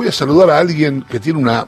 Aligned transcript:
voy 0.00 0.08
a 0.08 0.12
saludar 0.12 0.48
a 0.48 0.58
alguien 0.58 1.02
que 1.02 1.20
tiene 1.20 1.38
una 1.38 1.66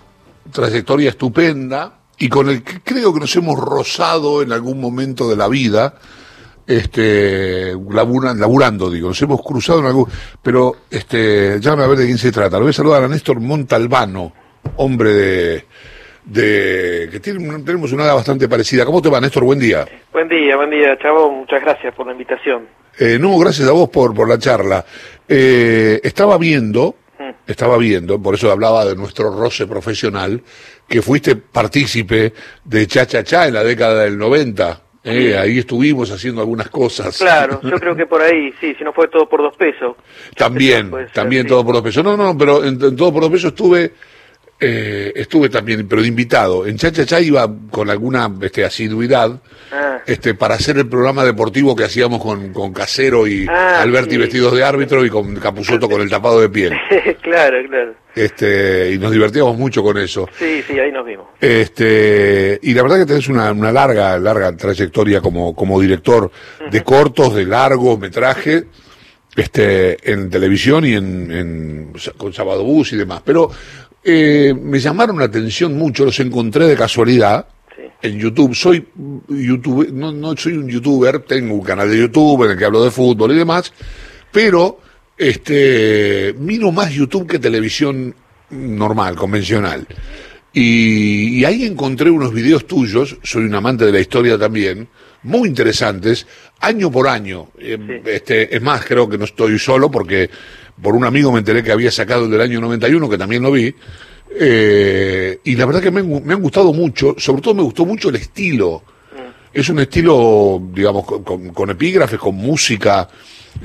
trayectoria 0.51 1.11
estupenda 1.11 1.99
y 2.19 2.31
con 2.31 2.49
el 2.49 2.63
que 2.63 2.81
creo 2.81 3.13
que 3.13 3.21
nos 3.21 3.37
hemos 3.37 3.61
rozado 3.61 4.41
en 4.41 4.53
algún 4.53 4.81
momento 4.81 5.29
de 5.29 5.37
la 5.37 5.49
vida, 5.49 5.97
este, 6.67 7.75
laburando, 7.91 8.91
digo, 8.91 9.09
nos 9.09 9.21
hemos 9.21 9.43
cruzado 9.43 9.81
en 9.81 9.87
algún, 9.87 10.09
pero, 10.43 10.77
este, 10.91 11.61
ya 11.61 11.73
a 11.73 11.87
ver 11.87 11.99
de 11.99 12.07
quién 12.07 12.17
se 12.17 12.33
trata. 12.33 12.57
Lo 12.57 12.63
voy 12.63 12.71
a 12.71 12.73
saludar 12.73 13.05
a 13.05 13.09
Néstor 13.09 13.39
Montalbano, 13.39 14.33
hombre 14.77 15.11
de, 15.13 15.67
de 16.25 17.09
que 17.13 17.21
tiene, 17.21 17.63
tenemos 17.65 17.93
una 17.93 18.05
edad 18.05 18.15
bastante 18.15 18.49
parecida. 18.49 18.87
¿Cómo 18.87 19.03
te 19.03 19.11
va, 19.11 19.21
Néstor? 19.21 19.45
Buen 19.45 19.59
día. 19.59 19.87
Buen 20.11 20.31
día, 20.31 20.57
buen 20.57 20.71
día, 20.71 20.97
Chavo. 20.99 21.31
Muchas 21.31 21.61
gracias 21.61 21.95
por 21.95 22.07
la 22.07 22.13
invitación. 22.13 22.63
Eh, 22.99 23.19
no, 23.21 23.37
gracias 23.37 23.69
a 23.69 23.73
vos 23.73 23.91
por, 23.91 24.15
por 24.15 24.27
la 24.27 24.39
charla. 24.39 24.87
Eh, 25.29 26.01
estaba 26.03 26.39
viendo. 26.39 26.95
Estaba 27.47 27.79
viendo, 27.79 28.21
por 28.21 28.35
eso 28.35 28.51
hablaba 28.51 28.85
de 28.85 28.97
nuestro 28.97 29.31
roce 29.31 29.67
profesional, 29.67 30.43
que 30.89 31.03
fuiste 31.03 31.37
partícipe 31.37 32.33
de 32.65 32.87
Cha 32.87 33.07
Cha 33.07 33.25
Cha 33.25 33.47
en 33.47 33.55
la 33.55 33.65
década 33.65 34.05
del 34.05 34.19
90. 34.19 34.83
Eh, 35.05 35.37
ahí 35.37 35.59
estuvimos 35.59 36.13
haciendo 36.13 36.43
algunas 36.43 36.69
cosas. 36.71 37.19
Claro, 37.19 37.61
yo 37.63 37.77
creo 37.79 37.97
que 37.97 38.07
por 38.07 38.23
ahí, 38.23 38.53
sí, 38.61 38.73
si 38.79 38.85
no 38.85 38.93
fue 38.93 39.09
todo 39.09 39.29
por 39.29 39.43
dos 39.43 39.57
pesos. 39.57 39.97
También, 40.37 40.93
también 41.13 41.47
todo 41.47 41.65
por 41.65 41.75
dos 41.75 41.83
pesos. 41.83 42.05
No, 42.05 42.17
no, 42.17 42.39
pero 42.39 42.65
en 42.65 42.79
todo 42.79 43.13
por 43.13 43.23
dos 43.23 43.31
pesos 43.31 43.51
estuve 43.51 43.93
eh, 44.65 45.13
estuve 45.17 45.49
también, 45.49 45.89
pero 45.89 46.03
de 46.03 46.09
invitado. 46.09 46.65
En 46.67 46.77
Cha 46.77 47.21
iba 47.21 47.53
con 47.69 47.91
alguna 47.91 48.33
este, 48.43 48.65
asiduidad 48.65 49.41
ah. 49.73 49.99
este, 50.07 50.35
para 50.35 50.55
hacer 50.55 50.79
el 50.79 50.89
programa 50.89 51.25
deportivo 51.25 51.75
que 51.75 51.83
hacíamos 51.83 52.23
con, 52.23 52.53
con 52.53 52.73
Casero 52.73 53.27
y 53.27 53.45
ah, 53.51 53.83
Alberti 53.83 54.17
vestidos 54.17 54.55
de 54.55 54.63
árbitro 54.63 55.05
y 55.05 55.11
con 55.11 55.35
Capuzoto 55.35 55.89
con 55.89 56.01
el 56.01 56.09
tapado 56.09 56.41
de 56.41 56.49
piel. 56.49 56.75
claro, 57.23 57.57
claro. 57.69 57.95
Este, 58.15 58.93
y 58.93 58.99
nos 58.99 59.11
divertíamos 59.11 59.59
mucho 59.59 59.83
con 59.83 59.99
eso. 59.99 60.29
Sí, 60.39 60.63
sí, 60.65 60.79
ahí 60.79 60.93
nos 60.93 61.07
vimos. 61.07 61.27
Este, 61.41 62.61
y 62.63 62.73
la 62.73 62.83
verdad 62.83 62.99
que 62.99 63.07
tenés 63.07 63.27
una, 63.29 63.51
una 63.51 63.73
larga, 63.73 64.17
larga 64.17 64.57
trayectoria 64.57 65.21
como, 65.21 65.57
como 65.57 65.81
director 65.81 66.31
de 66.71 66.85
cortos, 66.85 67.35
de 67.35 67.47
largos 67.47 67.99
metrajes 67.99 68.67
este, 69.35 70.13
en 70.13 70.31
televisión 70.31 70.85
y 70.85 70.95
en, 70.95 71.33
en, 71.33 71.93
con 72.17 72.33
Sábado 72.33 72.63
Bus 72.63 72.93
y 72.93 72.97
demás. 72.97 73.23
Pero 73.25 73.51
eh, 74.05 74.55
me 74.61 74.79
llamaron 74.79 75.19
la 75.19 75.27
atención 75.27 75.77
mucho, 75.77 76.05
los 76.05 76.19
encontré 76.21 76.67
de 76.67 76.77
casualidad 76.77 77.47
en 78.01 78.19
YouTube. 78.19 78.55
Soy 78.55 78.87
YouTube, 79.29 79.91
no, 79.93 80.13
no 80.13 80.37
soy 80.37 80.55
un 80.55 80.69
youtuber, 80.69 81.21
tengo 81.21 81.55
un 81.55 81.63
canal 81.63 81.91
de 81.91 81.99
YouTube 81.99 82.45
en 82.45 82.53
el 82.53 82.59
que 82.59 82.65
hablo 82.65 82.85
de 82.85 82.91
fútbol 82.91 83.33
y 83.33 83.37
demás, 83.37 83.73
pero 84.31 84.81
este 85.17 86.35
miro 86.39 86.73
más 86.73 86.93
YouTube 86.93 87.27
que 87.27 87.39
televisión 87.39 88.15
normal, 88.51 89.17
convencional. 89.17 89.87
Y, 90.55 91.45
ahí 91.45 91.65
encontré 91.65 92.11
unos 92.11 92.33
videos 92.33 92.67
tuyos, 92.67 93.17
soy 93.23 93.45
un 93.45 93.55
amante 93.55 93.87
de 93.87 93.93
la 93.93 94.01
historia 94.01 94.37
también, 94.37 94.87
muy 95.23 95.49
interesantes, 95.49 96.27
año 96.61 96.91
por 96.91 97.09
año. 97.09 97.49
Eh, 97.59 98.03
este, 98.05 98.55
es 98.55 98.61
más, 98.61 98.85
creo 98.85 99.09
que 99.09 99.17
no 99.17 99.25
estoy 99.25 99.59
solo 99.59 99.91
porque 99.91 100.29
por 100.81 100.95
un 100.95 101.05
amigo 101.05 101.33
me 101.33 101.39
enteré 101.39 101.63
que 101.63 101.73
había 101.73 101.91
sacado 101.91 102.25
el 102.25 102.31
del 102.31 102.41
año 102.41 102.61
91, 102.61 103.09
que 103.09 103.19
también 103.19 103.43
lo 103.43 103.51
vi, 103.51 103.75
eh, 104.39 105.39
y 105.45 105.57
la 105.57 105.67
verdad 105.67 105.83
que 105.83 105.91
me, 105.91 106.01
han 106.01 106.43
gustado 106.43 106.73
mucho, 106.73 107.15
sobre 107.19 107.43
todo 107.43 107.55
me 107.55 107.63
gustó 107.63 107.85
mucho 107.85 108.09
el 108.09 108.17
estilo. 108.17 108.83
Mm. 109.13 109.59
Es 109.59 109.69
un 109.69 109.81
estilo, 109.81 110.61
digamos, 110.73 111.05
con, 111.05 111.71
epígrafes, 111.71 112.19
con 112.19 112.35
música. 112.35 113.09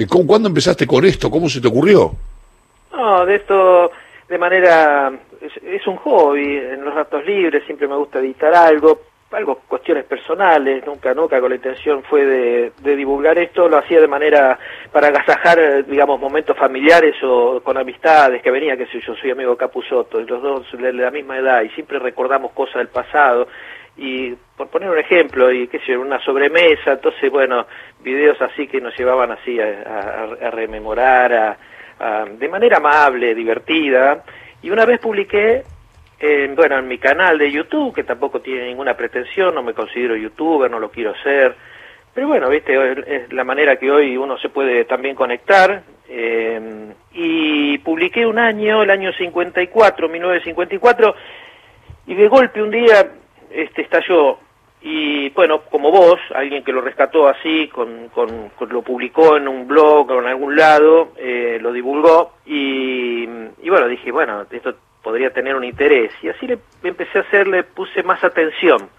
¿Cuándo 0.08 0.50
empezaste 0.50 0.86
con 0.86 1.06
esto? 1.06 1.32
¿Cómo 1.32 1.48
se 1.48 1.62
te 1.62 1.68
ocurrió? 1.68 2.14
No, 2.92 3.26
de 3.26 3.36
esto, 3.36 3.92
de 4.28 4.38
manera, 4.38 5.12
es 5.42 5.88
un 5.88 5.96
hobby. 5.98 6.58
En 6.58 6.84
los 6.84 6.94
ratos 6.94 7.26
libres 7.26 7.64
siempre 7.66 7.88
me 7.88 7.96
gusta 7.96 8.20
editar 8.20 8.54
algo 8.54 9.00
algo 9.31 9.59
cuestiones 9.67 10.06
personales, 10.06 10.86
nunca, 10.86 11.14
nunca 11.14 11.39
con 11.42 11.50
la 11.50 11.58
intención 11.58 12.02
fue 12.03 12.26
de, 12.26 12.95
divulgar 12.95 13.38
esto, 13.38 13.67
lo 13.67 13.77
hacía 13.77 13.99
de 13.99 14.08
manera 14.08 14.58
para 14.92 15.08
agasajar, 15.08 15.86
digamos, 15.86 16.20
momentos 16.20 16.58
familiares 16.58 17.15
o 17.23 17.61
con 17.61 17.77
amistades 17.77 18.42
que 18.42 18.52
venía, 18.52 18.77
que 18.77 18.86
sé 18.86 19.02
yo, 19.05 19.16
soy 19.16 19.32
amigo 19.32 19.52
de 19.52 19.58
Capusotto, 19.58 20.21
los 20.21 20.42
dos 20.42 20.71
de 20.71 20.93
la 20.93 21.11
misma 21.11 21.37
edad 21.37 21.61
y 21.64 21.70
siempre 21.70 21.99
recordamos 21.99 22.52
cosas 22.54 22.76
del 22.76 22.87
pasado 22.87 23.48
y 23.98 24.33
por 24.55 24.70
poner 24.70 24.89
un 24.89 24.99
ejemplo, 24.99 25.52
y 25.52 25.67
qué 25.67 25.80
sé 25.80 25.93
yo, 25.93 26.02
una 26.02 26.23
sobremesa, 26.23 26.93
entonces, 26.93 27.32
bueno, 27.32 27.66
videos 28.02 28.39
así 28.42 28.67
que 28.67 28.80
nos 28.80 28.95
llevaban 28.98 29.32
así 29.32 29.60
a, 29.60 30.52
rememorar, 30.52 31.58
de 32.37 32.48
manera 32.48 32.77
amable, 32.77 33.33
divertida, 33.33 34.23
y 34.61 34.70
una 34.70 34.86
vez 34.86 34.99
publiqué 34.99 35.64
bueno, 36.55 36.78
en 36.80 36.88
mi 36.88 36.98
canal 36.98 37.38
de 37.38 37.52
YouTube, 37.52 37.94
que 37.94 38.04
tampoco 38.04 38.42
tiene 38.42 38.67
ninguna 38.67 38.95
pretensión, 38.95 39.54
no 39.54 39.61
me 39.61 39.73
considero 39.73 40.16
youtuber, 40.16 40.70
no 40.70 40.80
lo 40.80 40.89
quiero 40.89 41.14
ser, 41.22 41.55
pero 42.17 42.30
bueno, 42.30 42.50
viste, 42.50 42.73
es 43.05 43.32
la 43.32 43.44
manera 43.44 43.76
que 43.76 43.92
hoy 43.92 44.17
uno 44.17 44.39
se 44.39 44.50
puede 44.50 44.86
también 44.86 45.16
conectar, 45.16 45.83
eh, 46.10 46.92
y 47.14 47.78
publiqué 47.78 48.26
un 48.26 48.39
año, 48.39 48.82
el 48.82 48.89
año 48.89 49.11
54, 49.14 50.10
1954, 50.10 51.16
y 52.08 52.16
de 52.16 52.28
golpe 52.28 52.64
un 52.64 52.72
día 52.72 53.11
este 53.52 53.84
estalló, 53.84 54.39
y 54.82 55.30
bueno, 55.30 55.61
como 55.70 55.92
vos, 55.92 56.20
alguien 56.34 56.64
que 56.64 56.72
lo 56.72 56.82
rescató 56.82 57.28
así, 57.28 57.67
con, 57.67 58.10
con, 58.10 58.52
lo 58.67 58.82
publicó 58.82 59.38
en 59.38 59.48
un 59.48 59.67
blog 59.67 60.10
o 60.10 60.20
en 60.20 60.26
algún 60.26 60.55
lado, 60.55 61.10
eh, 61.17 61.60
lo 61.61 61.72
divulgó, 61.72 62.34
y, 62.48 63.23
y 63.61 63.70
bueno, 63.70 63.88
dije, 63.88 64.11
bueno, 64.11 64.44
esto 64.49 64.73
podría 65.08 65.30
tener 65.30 65.56
un 65.56 65.64
interés. 65.64 66.12
Y 66.22 66.28
así 66.28 66.45
le 66.45 66.60
empecé 66.84 67.20
a 67.20 67.22
hacer, 67.22 67.48
le 67.48 67.64
puse 67.64 68.04
más 68.04 68.22
atención. 68.26 68.90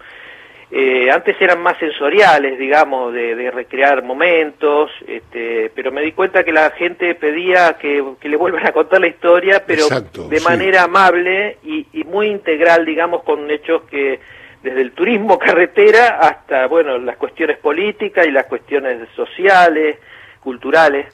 Eh, 0.71 1.11
antes 1.11 1.39
eran 1.39 1.61
más 1.61 1.77
sensoriales, 1.77 2.57
digamos, 2.57 3.13
de, 3.13 3.51
recrear 3.51 4.01
momentos, 4.01 4.89
este, 5.07 5.71
pero 5.75 5.91
me 5.91 6.01
di 6.01 6.13
cuenta 6.13 6.43
que 6.43 6.51
la 6.51 6.71
gente 6.71 7.13
pedía 7.13 7.77
que, 7.77 8.03
le 8.23 8.37
vuelvan 8.37 8.65
a 8.65 8.71
contar 8.71 9.01
la 9.01 9.07
historia, 9.07 9.63
pero 9.67 9.85
de 9.87 10.41
manera 10.41 10.85
amable 10.85 11.59
y, 11.63 11.85
y, 11.93 12.03
muy 12.05 12.25
integral, 12.27 12.85
digamos, 12.85 13.21
con 13.21 13.51
hechos 13.51 13.83
que 13.83 14.19
desde 14.63 14.81
el 14.81 14.93
turismo 14.93 15.37
carretera 15.47 16.17
hasta, 16.19 16.65
bueno, 16.65 16.97
las 16.97 17.17
cuestiones 17.17 17.59
políticas 17.59 18.25
y 18.25 18.31
las 18.31 18.47
cuestiones 18.47 19.07
sociales, 19.15 19.99
culturales. 20.39 21.05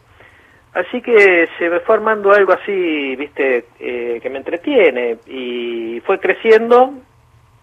Así 0.75 1.01
que 1.01 1.47
se 1.57 1.69
me 1.69 1.79
fue 1.79 1.95
armando 1.95 2.33
algo 2.33 2.51
así, 2.51 3.15
viste, 3.15 3.65
eh, 3.79 4.19
que 4.21 4.29
me 4.29 4.39
entretiene. 4.39 5.17
Y 5.25 6.01
fue 6.05 6.19
creciendo 6.19 6.93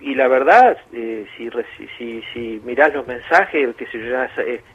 y 0.01 0.15
la 0.15 0.29
verdad, 0.29 0.79
eh, 0.95 1.27
si, 1.37 1.51
si, 1.99 2.23
si, 2.33 2.61
mirás 2.65 2.93
los 2.95 3.07
mensajes, 3.07 3.77
que 3.77 3.87
se 3.87 3.99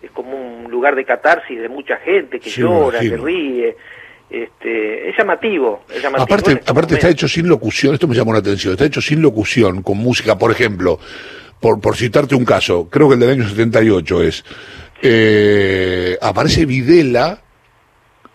es, 0.04 0.12
como 0.12 0.38
un 0.38 0.70
lugar 0.70 0.96
de 0.96 1.04
catarsis 1.04 1.60
de 1.60 1.68
mucha 1.68 1.98
gente 1.98 2.40
que 2.40 2.50
llora, 2.52 3.00
que 3.00 3.18
ríe. 3.18 3.76
Este, 4.30 5.10
es 5.10 5.18
llamativo, 5.18 5.84
es 5.90 6.02
llamativo 6.04 6.24
aparte, 6.24 6.52
este 6.52 6.72
aparte 6.72 6.94
está 6.96 7.10
hecho 7.10 7.30
sin 7.30 7.48
locución, 7.48 7.94
esto 7.94 8.10
me 8.10 8.16
llamó 8.16 8.34
la 8.34 8.40
atención, 8.40 8.74
está 8.74 8.84
hecho 8.84 9.00
sin 9.00 9.22
locución, 9.22 9.82
con 9.82 9.98
música, 9.98 10.38
por 10.38 10.52
ejemplo, 10.52 11.00
por, 11.62 11.80
por 11.80 11.96
citarte 11.96 12.36
un 12.36 12.44
caso, 12.44 12.90
creo 12.90 13.08
que 13.08 13.14
el 13.14 13.22
del 13.22 13.30
año 13.30 13.48
78 13.48 14.24
es, 14.24 14.44
eh, 15.02 16.18
aparece 16.22 16.66
Videla 16.66 17.40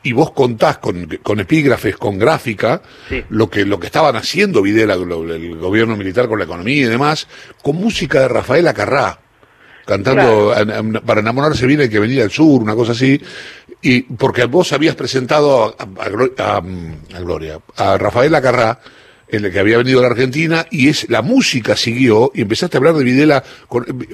y 0.03 0.13
vos 0.13 0.33
contás 0.33 0.79
con, 0.79 1.07
con 1.23 1.41
epígrafes, 1.41 1.97
con 1.97 2.19
gráfica, 2.19 2.83
lo 3.31 3.49
que 3.49 3.65
lo 3.65 3.79
que 3.79 3.87
estaban 3.87 4.17
haciendo 4.17 4.63
Videla, 4.63 4.95
el 4.95 5.59
gobierno 5.59 5.97
militar 5.97 6.29
con 6.29 6.39
la 6.39 6.45
economía 6.45 6.87
y 6.87 6.89
demás, 6.89 7.29
con 7.63 7.77
música 7.77 8.21
de 8.21 8.29
Rafael 8.29 8.67
Acarrá, 8.67 9.19
cantando 9.87 10.55
para 11.05 11.21
enamorarse 11.21 11.67
viene 11.67 11.89
que 11.89 12.01
venía 12.01 12.23
del 12.23 12.31
sur, 12.31 12.63
una 12.63 12.75
cosa 12.75 12.93
así, 12.93 13.21
y 13.81 14.03
porque 14.03 14.45
vos 14.47 14.73
habías 14.73 14.95
presentado 14.95 15.77
a, 15.79 16.57
a, 16.57 16.61
Gloria, 17.21 17.59
a 17.77 17.99
Rafael 17.99 18.35
Acarrá, 18.35 18.81
en 19.29 19.47
el 19.47 19.53
que 19.53 19.61
había 19.61 19.79
venido 19.79 20.01
a 20.01 20.03
la 20.03 20.09
Argentina, 20.09 20.67
y 20.71 20.89
es 20.89 21.09
la 21.09 21.23
música 21.23 21.77
siguió, 21.77 22.31
y 22.35 22.43
empezaste 22.43 22.77
a 22.77 22.79
hablar 22.79 22.95
de 22.95 23.05
Videla, 23.05 23.43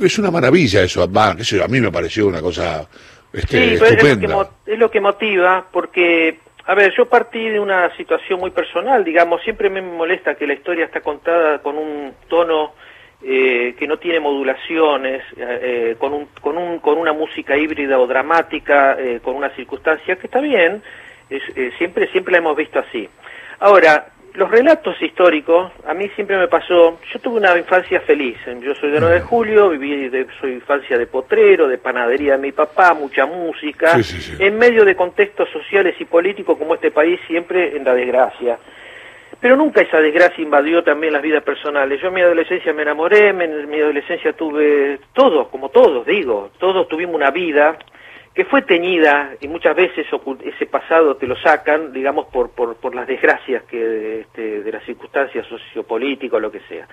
es 0.01 0.19
una 0.19 0.31
maravilla 0.31 0.83
eso, 0.83 1.03
a 1.03 1.69
mí 1.69 1.81
me 1.81 1.91
pareció 1.91 2.29
una 2.29 2.41
cosa 2.41 2.89
este, 3.33 3.77
sí, 3.77 3.85
es 3.85 4.79
lo, 4.79 4.91
que, 4.91 5.01
motiva, 5.01 5.67
porque, 5.71 6.39
a 6.65 6.75
ver, 6.75 6.93
yo 6.97 7.07
partí 7.07 7.49
de 7.49 7.61
una 7.61 7.95
situación 7.97 8.41
muy 8.41 8.51
personal, 8.51 9.05
digamos, 9.05 9.43
siempre 9.43 9.71
me 9.71 9.83
molesta 9.83 10.35
que 10.35 10.47
la 10.47 10.55
historia 10.55 10.87
está 10.87 11.01
contada 11.01 11.61
con 11.61 11.77
un 11.77 12.15
tono 12.29 12.73
eh, 13.23 13.75
que 13.79 13.87
no 13.87 13.99
tiene 13.99 14.21
modulaciones, 14.21 15.23
eh, 15.37 15.97
con, 15.99 16.15
un, 16.15 16.27
con, 16.41 16.57
un, 16.57 16.79
con 16.79 16.99
una 16.99 17.13
música 17.13 17.57
híbrida 17.57 17.99
o 17.99 18.07
dramática, 18.07 18.97
eh, 18.99 19.21
con 19.23 19.35
una 19.35 19.51
circunstancia 19.51 20.17
que 20.17 20.27
está 20.27 20.41
bien, 20.41 20.83
siempre, 21.77 22.11
siempre 22.11 22.33
la 22.33 22.39
hemos 22.39 22.57
visto 22.57 22.79
así. 22.79 23.09
Ahora, 23.61 24.13
los 24.39 24.49
relatos 24.53 24.95
históricos, 25.03 25.73
a 25.85 25.93
mí 25.95 26.09
siempre 26.15 26.39
me 26.39 26.47
pasó, 26.47 26.97
yo 27.13 27.19
tuve 27.19 27.39
una 27.39 27.59
infancia 27.59 28.01
feliz, 28.03 28.37
yo 28.61 28.73
soy 28.77 28.93
de 28.93 29.01
9 29.01 29.17
de 29.17 29.21
julio, 29.21 29.71
viví 29.71 30.09
de, 30.09 30.29
soy 30.41 30.53
infancia 30.53 30.97
de 30.97 31.09
potrero, 31.09 31.67
de 31.67 31.77
panadería 31.77 32.37
de 32.37 32.39
mi 32.39 32.53
papá, 32.53 32.95
mucha 32.95 33.27
música, 33.27 33.99
en 34.39 34.57
medio 34.57 34.85
de 34.85 34.95
contextos 34.95 35.49
sociales 35.51 35.97
y 35.99 36.05
políticos 36.05 36.57
como 36.57 36.77
este 36.77 36.93
país 36.93 37.19
siempre 37.27 37.77
en 37.77 37.83
la 37.83 37.95
desgracia. 37.95 38.59
pero 39.41 39.57
nunca 39.57 39.81
esa 39.81 40.01
desgracia 40.01 40.41
invadió 40.41 40.85
también 40.85 41.15
las 41.15 41.23
vidas 41.23 41.43
personales. 41.43 42.01
Yo 42.01 42.07
en 42.09 42.15
mi 42.15 42.21
adolescencia 42.21 42.73
me 42.73 42.83
enamoré, 42.83 43.31
en 43.31 43.69
mi 43.69 43.81
adolescencia 43.81 44.33
tuve 44.35 45.01
todos, 45.15 45.49
como 45.49 45.69
todos 45.71 46.07
digo, 46.07 46.51
todos 46.59 46.87
tuvimos 46.87 47.17
una 47.17 47.33
vida 47.33 47.77
que 48.39 48.45
fue 48.45 48.63
teñida 48.63 49.33
y 49.41 49.49
muchas 49.49 49.75
veces 49.75 50.07
ese 50.45 50.67
pasado 50.67 51.17
te 51.17 51.27
lo 51.27 51.35
sacan, 51.35 51.93
digamos, 51.93 52.27
por, 52.27 52.51
por, 52.51 52.77
por 52.77 52.95
las 52.95 53.09
desgracias 53.09 53.65
que 53.65 54.21
este, 54.21 54.63
de 54.63 54.71
las 54.71 54.85
circunstancias 54.85 55.45
sociopolíticas 55.49 56.37
o 56.37 56.39
lo 56.39 56.53
que 56.53 56.61
sea. 56.69 56.87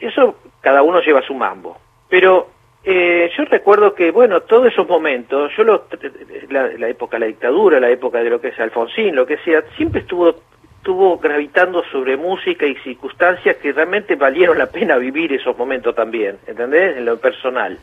Eso 0.00 0.40
cada 0.60 0.82
uno 0.82 1.00
lleva 1.00 1.22
su 1.22 1.32
mambo. 1.32 1.78
Pero 2.08 2.48
eh, 2.82 3.30
yo 3.38 3.44
recuerdo 3.44 3.94
que, 3.94 4.10
bueno, 4.10 4.40
todos 4.40 4.66
esos 4.66 4.88
momentos, 4.88 5.52
yo 5.56 5.62
lo, 5.62 5.84
la, 6.50 6.72
la 6.76 6.88
época 6.88 7.18
de 7.18 7.20
la 7.20 7.26
dictadura, 7.26 7.78
la 7.78 7.90
época 7.90 8.18
de 8.18 8.28
lo 8.28 8.40
que 8.40 8.48
es 8.48 8.58
Alfonsín, 8.58 9.14
lo 9.14 9.26
que 9.26 9.38
sea, 9.44 9.62
siempre 9.76 10.00
estuvo 10.00 10.40
estuvo 10.78 11.18
gravitando 11.18 11.84
sobre 11.92 12.16
música 12.16 12.66
y 12.66 12.74
circunstancias 12.78 13.58
que 13.58 13.72
realmente 13.72 14.16
valieron 14.16 14.58
la 14.58 14.66
pena 14.66 14.96
vivir 14.96 15.32
esos 15.32 15.56
momentos 15.56 15.94
también, 15.94 16.38
¿entendés? 16.48 16.96
En 16.96 17.04
lo 17.04 17.16
personal. 17.16 17.78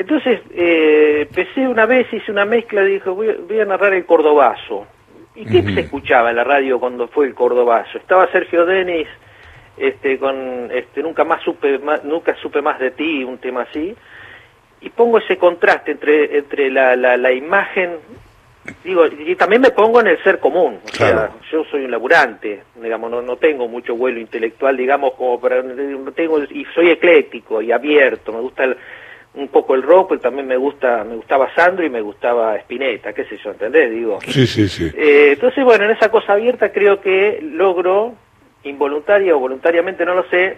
Entonces, 0.00 0.40
eh, 0.54 1.26
empecé 1.28 1.68
una 1.68 1.84
vez, 1.84 2.10
hice 2.10 2.32
una 2.32 2.46
mezcla, 2.46 2.82
dijo, 2.82 3.14
voy, 3.14 3.36
voy 3.46 3.60
a 3.60 3.66
narrar 3.66 3.92
el 3.92 4.06
cordobazo. 4.06 4.86
¿Y 5.34 5.44
qué 5.44 5.62
se 5.62 5.80
escuchaba 5.80 6.30
en 6.30 6.36
la 6.36 6.44
radio 6.44 6.80
cuando 6.80 7.06
fue 7.06 7.26
el 7.26 7.34
cordobazo? 7.34 7.98
Estaba 7.98 8.26
Sergio 8.32 8.64
Denis, 8.64 9.06
este, 9.76 10.18
con, 10.18 10.70
este, 10.72 11.02
nunca 11.02 11.24
más 11.24 11.42
supe, 11.42 11.78
nunca 12.04 12.34
supe 12.36 12.62
más 12.62 12.78
de 12.78 12.92
ti, 12.92 13.22
un 13.24 13.36
tema 13.36 13.66
así, 13.68 13.94
y 14.80 14.88
pongo 14.88 15.18
ese 15.18 15.36
contraste 15.36 15.90
entre, 15.90 16.38
entre 16.38 16.70
la, 16.70 16.96
la, 16.96 17.18
la 17.18 17.32
imagen 17.32 17.98
digo, 18.82 19.04
y 19.06 19.34
también 19.36 19.60
me 19.60 19.70
pongo 19.70 20.00
en 20.00 20.06
el 20.06 20.22
ser 20.22 20.38
común, 20.38 20.80
o 20.82 20.88
sea, 20.88 21.30
yo 21.50 21.64
soy 21.64 21.84
un 21.84 21.90
laburante, 21.90 22.62
digamos, 22.76 23.10
no, 23.10 23.20
no 23.20 23.36
tengo 23.36 23.68
mucho 23.68 23.96
vuelo 23.96 24.18
intelectual, 24.18 24.78
digamos, 24.78 25.12
como 25.14 25.38
para, 25.38 25.62
no 25.62 26.12
tengo, 26.12 26.42
y 26.42 26.64
soy 26.74 26.90
ecléctico 26.90 27.60
y 27.60 27.72
abierto, 27.72 28.32
me 28.32 28.40
gusta 28.40 28.64
un 29.34 29.48
poco 29.48 29.74
el 29.74 29.82
rock, 29.82 30.10
pero 30.10 30.20
también 30.20 30.46
me 30.46 30.56
gusta, 30.56 31.04
me 31.04 31.16
gustaba 31.16 31.54
Sandro 31.54 31.84
y 31.84 31.90
me 31.90 32.00
gustaba 32.00 32.56
Spinetta, 32.56 33.12
qué 33.12 33.24
sé 33.24 33.36
yo, 33.36 33.52
¿entendés? 33.52 33.90
Digo. 33.90 34.18
Sí, 34.26 34.46
sí, 34.46 34.68
sí. 34.68 34.90
Eh, 34.96 35.32
entonces, 35.34 35.64
bueno, 35.64 35.84
en 35.84 35.92
esa 35.92 36.10
cosa 36.10 36.32
abierta 36.32 36.72
creo 36.72 37.00
que 37.00 37.38
logro, 37.42 38.14
involuntaria 38.64 39.34
o 39.34 39.38
voluntariamente, 39.38 40.04
no 40.04 40.14
lo 40.14 40.24
sé, 40.24 40.56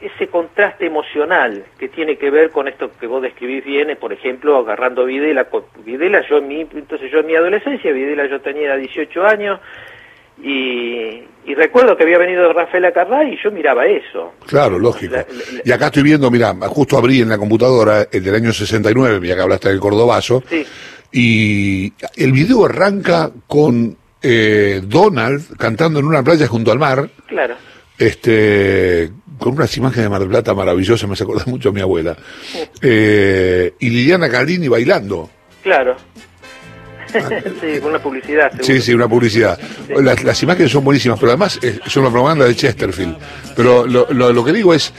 ese 0.00 0.26
contraste 0.28 0.86
emocional 0.86 1.64
que 1.78 1.88
tiene 1.88 2.16
que 2.16 2.30
ver 2.30 2.50
con 2.50 2.66
esto 2.66 2.90
que 2.98 3.06
vos 3.06 3.22
describís 3.22 3.64
bien, 3.64 3.96
por 4.00 4.12
ejemplo, 4.12 4.56
agarrando 4.56 5.04
Videla, 5.04 5.46
Videla 5.84 6.26
yo 6.28 6.38
en 6.38 6.48
mi, 6.48 6.60
entonces 6.60 7.10
yo 7.10 7.20
en 7.20 7.26
mi 7.26 7.36
adolescencia, 7.36 7.92
Videla 7.92 8.26
yo 8.26 8.40
tenía 8.40 8.76
18 8.76 9.24
años, 9.24 9.60
y, 10.42 11.54
recuerdo 11.54 11.96
que 11.96 12.04
había 12.04 12.18
venido 12.18 12.52
Rafael 12.52 12.84
Acarray 12.86 13.34
y 13.34 13.38
yo 13.42 13.50
miraba 13.50 13.86
eso. 13.86 14.34
Claro, 14.46 14.78
lógico. 14.78 15.16
y 15.64 15.70
acá 15.70 15.86
estoy 15.86 16.02
viendo, 16.02 16.30
mira, 16.30 16.54
justo 16.68 16.96
abrí 16.96 17.20
en 17.20 17.28
la 17.28 17.38
computadora 17.38 18.06
el 18.10 18.24
del 18.24 18.34
año 18.34 18.52
69, 18.52 19.26
ya 19.26 19.34
que 19.34 19.40
hablaste 19.40 19.68
del 19.68 19.80
Cordobazo, 19.80 20.42
sí. 20.48 20.64
y 21.12 21.92
el 22.16 22.32
video 22.32 22.64
arranca 22.64 23.30
con 23.46 23.96
eh, 24.22 24.80
Donald 24.84 25.56
cantando 25.56 25.98
en 25.98 26.06
una 26.06 26.22
playa 26.22 26.46
junto 26.46 26.72
al 26.72 26.78
mar. 26.78 27.08
Claro. 27.26 27.56
Este, 27.98 29.10
con 29.38 29.54
unas 29.54 29.76
imágenes 29.76 30.04
de 30.04 30.08
Mar 30.08 30.20
del 30.20 30.28
Plata 30.28 30.54
maravillosas, 30.54 31.06
me 31.08 31.14
hace 31.14 31.24
acordar 31.24 31.46
mucho 31.48 31.68
a 31.68 31.72
mi 31.72 31.80
abuela. 31.80 32.16
Eh, 32.80 33.74
y 33.78 33.90
Liliana 33.90 34.28
Caldini 34.28 34.68
bailando. 34.68 35.30
Claro. 35.62 35.96
sí, 37.60 37.78
una 37.82 37.98
publicidad. 37.98 38.52
Sí, 38.60 38.80
sí, 38.80 38.94
una 38.94 39.08
publicidad. 39.08 39.58
Las, 39.88 40.42
imágenes 40.42 40.72
son 40.72 40.84
buenísimas, 40.84 41.18
pero 41.18 41.32
además 41.32 41.58
es 41.62 41.96
una 41.96 42.10
propaganda 42.10 42.44
de 42.44 42.54
Chesterfield. 42.54 43.16
Pero 43.54 43.86
lo, 43.86 44.06
lo, 44.12 44.44
que 44.44 44.52
digo 44.52 44.74
es 44.74 44.92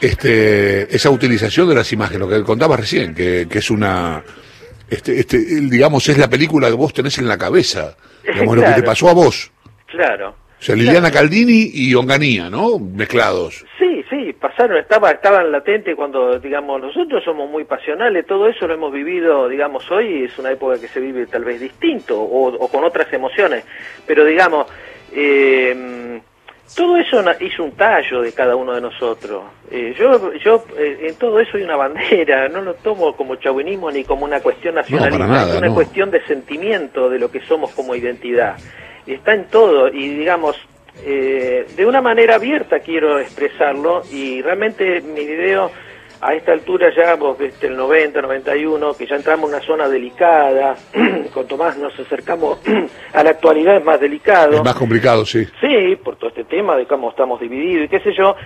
este, 0.00 0.94
esa 0.94 1.10
utilización 1.10 1.68
de 1.68 1.74
las 1.74 1.92
imágenes, 1.92 2.20
lo 2.20 2.28
que 2.28 2.42
contabas 2.42 2.80
recién, 2.80 3.14
que, 3.14 3.46
que 3.48 3.58
es 3.58 3.70
una, 3.70 4.22
este, 4.92 5.20
este, 5.20 5.38
digamos, 5.38 6.06
es 6.08 6.18
la 6.18 6.28
película 6.28 6.68
que 6.68 6.74
vos 6.74 6.92
tenés 6.92 7.16
en 7.18 7.26
la 7.26 7.38
cabeza, 7.38 7.96
digamos, 8.22 8.56
lo 8.56 8.62
que 8.62 8.72
te 8.72 8.82
pasó 8.82 9.08
a 9.08 9.14
vos. 9.14 9.50
Claro. 9.86 10.41
O 10.62 10.64
sea, 10.64 10.76
Liliana 10.76 11.10
Caldini 11.10 11.72
y 11.74 11.92
Onganía, 11.96 12.48
¿no? 12.48 12.78
Mezclados. 12.78 13.66
Sí, 13.80 14.04
sí, 14.08 14.32
pasaron, 14.32 14.76
estaba, 14.76 15.10
estaban 15.10 15.50
latentes 15.50 15.96
cuando, 15.96 16.38
digamos, 16.38 16.80
nosotros 16.80 17.24
somos 17.24 17.50
muy 17.50 17.64
pasionales, 17.64 18.24
todo 18.28 18.46
eso 18.46 18.68
lo 18.68 18.74
hemos 18.74 18.92
vivido, 18.92 19.48
digamos, 19.48 19.90
hoy 19.90 20.22
es 20.22 20.38
una 20.38 20.52
época 20.52 20.80
que 20.80 20.86
se 20.86 21.00
vive 21.00 21.26
tal 21.26 21.42
vez 21.42 21.60
distinto 21.60 22.16
o, 22.16 22.68
con 22.68 22.84
otras 22.84 23.12
emociones, 23.12 23.64
pero 24.06 24.24
digamos, 24.24 24.68
eh, 25.12 26.20
todo 26.76 26.96
eso 26.96 27.24
hizo 27.40 27.64
un 27.64 27.72
tallo 27.72 28.22
de 28.22 28.32
cada 28.32 28.54
uno 28.54 28.72
de 28.72 28.82
nosotros. 28.82 29.42
Eh, 29.68 29.96
yo, 29.98 30.32
yo 30.34 30.64
eh, 30.78 31.08
en 31.08 31.16
todo 31.16 31.40
eso 31.40 31.56
hay 31.56 31.64
una 31.64 31.74
bandera, 31.74 32.48
no 32.48 32.62
lo 32.62 32.74
tomo 32.74 33.16
como 33.16 33.34
chauvinismo 33.34 33.90
ni 33.90 34.04
como 34.04 34.24
una 34.24 34.38
cuestión 34.38 34.76
nacionalista, 34.76 35.48
es 35.48 35.56
una 35.56 35.74
cuestión 35.74 36.12
de 36.12 36.24
sentimiento 36.24 37.10
de 37.10 37.18
lo 37.18 37.32
que 37.32 37.40
somos 37.40 37.72
como 37.72 37.96
identidad 37.96 38.54
está 39.06 39.34
en 39.34 39.46
todo 39.46 39.88
y 39.88 40.08
digamos, 40.08 40.56
eh, 41.04 41.66
de 41.74 41.86
una 41.86 42.00
manera 42.00 42.36
abierta 42.36 42.80
quiero 42.80 43.18
expresarlo 43.18 44.02
y 44.10 44.42
realmente 44.42 45.00
mi 45.00 45.24
video 45.24 45.70
a 46.22 46.34
esta 46.34 46.52
altura 46.52 46.88
ya, 46.94 47.16
vos 47.16 47.36
desde 47.36 47.66
el 47.66 47.76
90, 47.76 48.22
91, 48.22 48.94
que 48.94 49.06
ya 49.06 49.16
entramos 49.16 49.50
en 49.50 49.56
una 49.56 49.66
zona 49.66 49.88
delicada, 49.88 50.76
cuanto 51.34 51.56
más 51.56 51.76
nos 51.76 51.98
acercamos 51.98 52.60
a 53.12 53.24
la 53.24 53.30
actualidad 53.30 53.76
es 53.76 53.84
más 53.84 54.00
delicado. 54.00 54.54
Es 54.54 54.62
más 54.62 54.76
complicado, 54.76 55.26
sí. 55.26 55.44
Sí, 55.60 55.96
por 55.96 56.14
todo 56.16 56.28
este 56.28 56.44
tema 56.44 56.76
de 56.76 56.86
cómo 56.86 57.10
estamos 57.10 57.40
divididos 57.40 57.86
y 57.86 57.88
qué 57.88 57.98
sé 58.00 58.12
yo. 58.16 58.36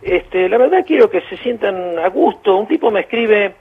Este, 0.00 0.48
la 0.48 0.56
verdad 0.56 0.84
quiero 0.86 1.10
que 1.10 1.20
se 1.28 1.36
sientan 1.36 1.98
a 1.98 2.08
gusto. 2.08 2.56
Un 2.56 2.68
tipo 2.68 2.90
me 2.90 3.00
escribe, 3.00 3.56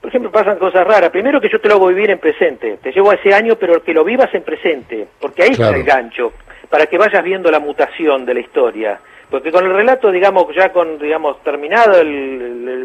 por 0.00 0.08
ejemplo, 0.08 0.30
pasan 0.30 0.58
cosas 0.58 0.86
raras. 0.86 1.10
Primero 1.10 1.40
que 1.40 1.48
yo 1.48 1.60
te 1.60 1.68
lo 1.68 1.74
hago 1.74 1.88
vivir 1.88 2.10
en 2.10 2.18
presente. 2.18 2.78
Te 2.82 2.92
llevo 2.92 3.10
a 3.10 3.14
ese 3.14 3.34
año, 3.34 3.56
pero 3.56 3.82
que 3.82 3.92
lo 3.92 4.04
vivas 4.04 4.32
en 4.32 4.42
presente. 4.42 5.08
Porque 5.20 5.42
ahí 5.42 5.50
está 5.50 5.70
el 5.70 5.82
gancho. 5.82 6.32
Para 6.70 6.86
que 6.86 6.98
vayas 6.98 7.24
viendo 7.24 7.50
la 7.50 7.58
mutación 7.58 8.24
de 8.24 8.34
la 8.34 8.40
historia. 8.40 9.00
Porque 9.28 9.50
con 9.50 9.64
el 9.66 9.74
relato, 9.74 10.10
digamos, 10.10 10.46
ya 10.54 10.72
con, 10.72 10.98
digamos, 10.98 11.42
terminado 11.42 12.00
el, 12.00 12.78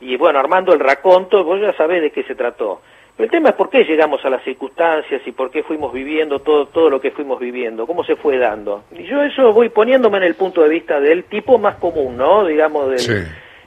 y 0.00 0.16
bueno, 0.16 0.38
armando 0.38 0.72
el 0.72 0.80
raconto, 0.80 1.44
vos 1.44 1.60
ya 1.60 1.72
sabés 1.74 2.02
de 2.02 2.10
qué 2.10 2.22
se 2.24 2.34
trató. 2.34 2.80
Pero 3.16 3.24
el 3.24 3.30
tema 3.30 3.50
es 3.50 3.54
por 3.56 3.68
qué 3.68 3.84
llegamos 3.84 4.24
a 4.24 4.30
las 4.30 4.42
circunstancias 4.44 5.20
y 5.26 5.32
por 5.32 5.50
qué 5.50 5.64
fuimos 5.64 5.92
viviendo 5.92 6.38
todo, 6.38 6.66
todo 6.66 6.88
lo 6.88 7.00
que 7.00 7.10
fuimos 7.10 7.40
viviendo, 7.40 7.86
cómo 7.86 8.04
se 8.04 8.16
fue 8.16 8.38
dando. 8.38 8.84
Y 8.92 9.04
yo 9.04 9.22
eso 9.22 9.52
voy 9.52 9.68
poniéndome 9.68 10.18
en 10.18 10.24
el 10.24 10.34
punto 10.34 10.62
de 10.62 10.68
vista 10.68 11.00
del 11.00 11.24
tipo 11.24 11.58
más 11.58 11.76
común, 11.76 12.16
¿no? 12.16 12.46
Digamos, 12.46 12.90
del, 12.90 13.26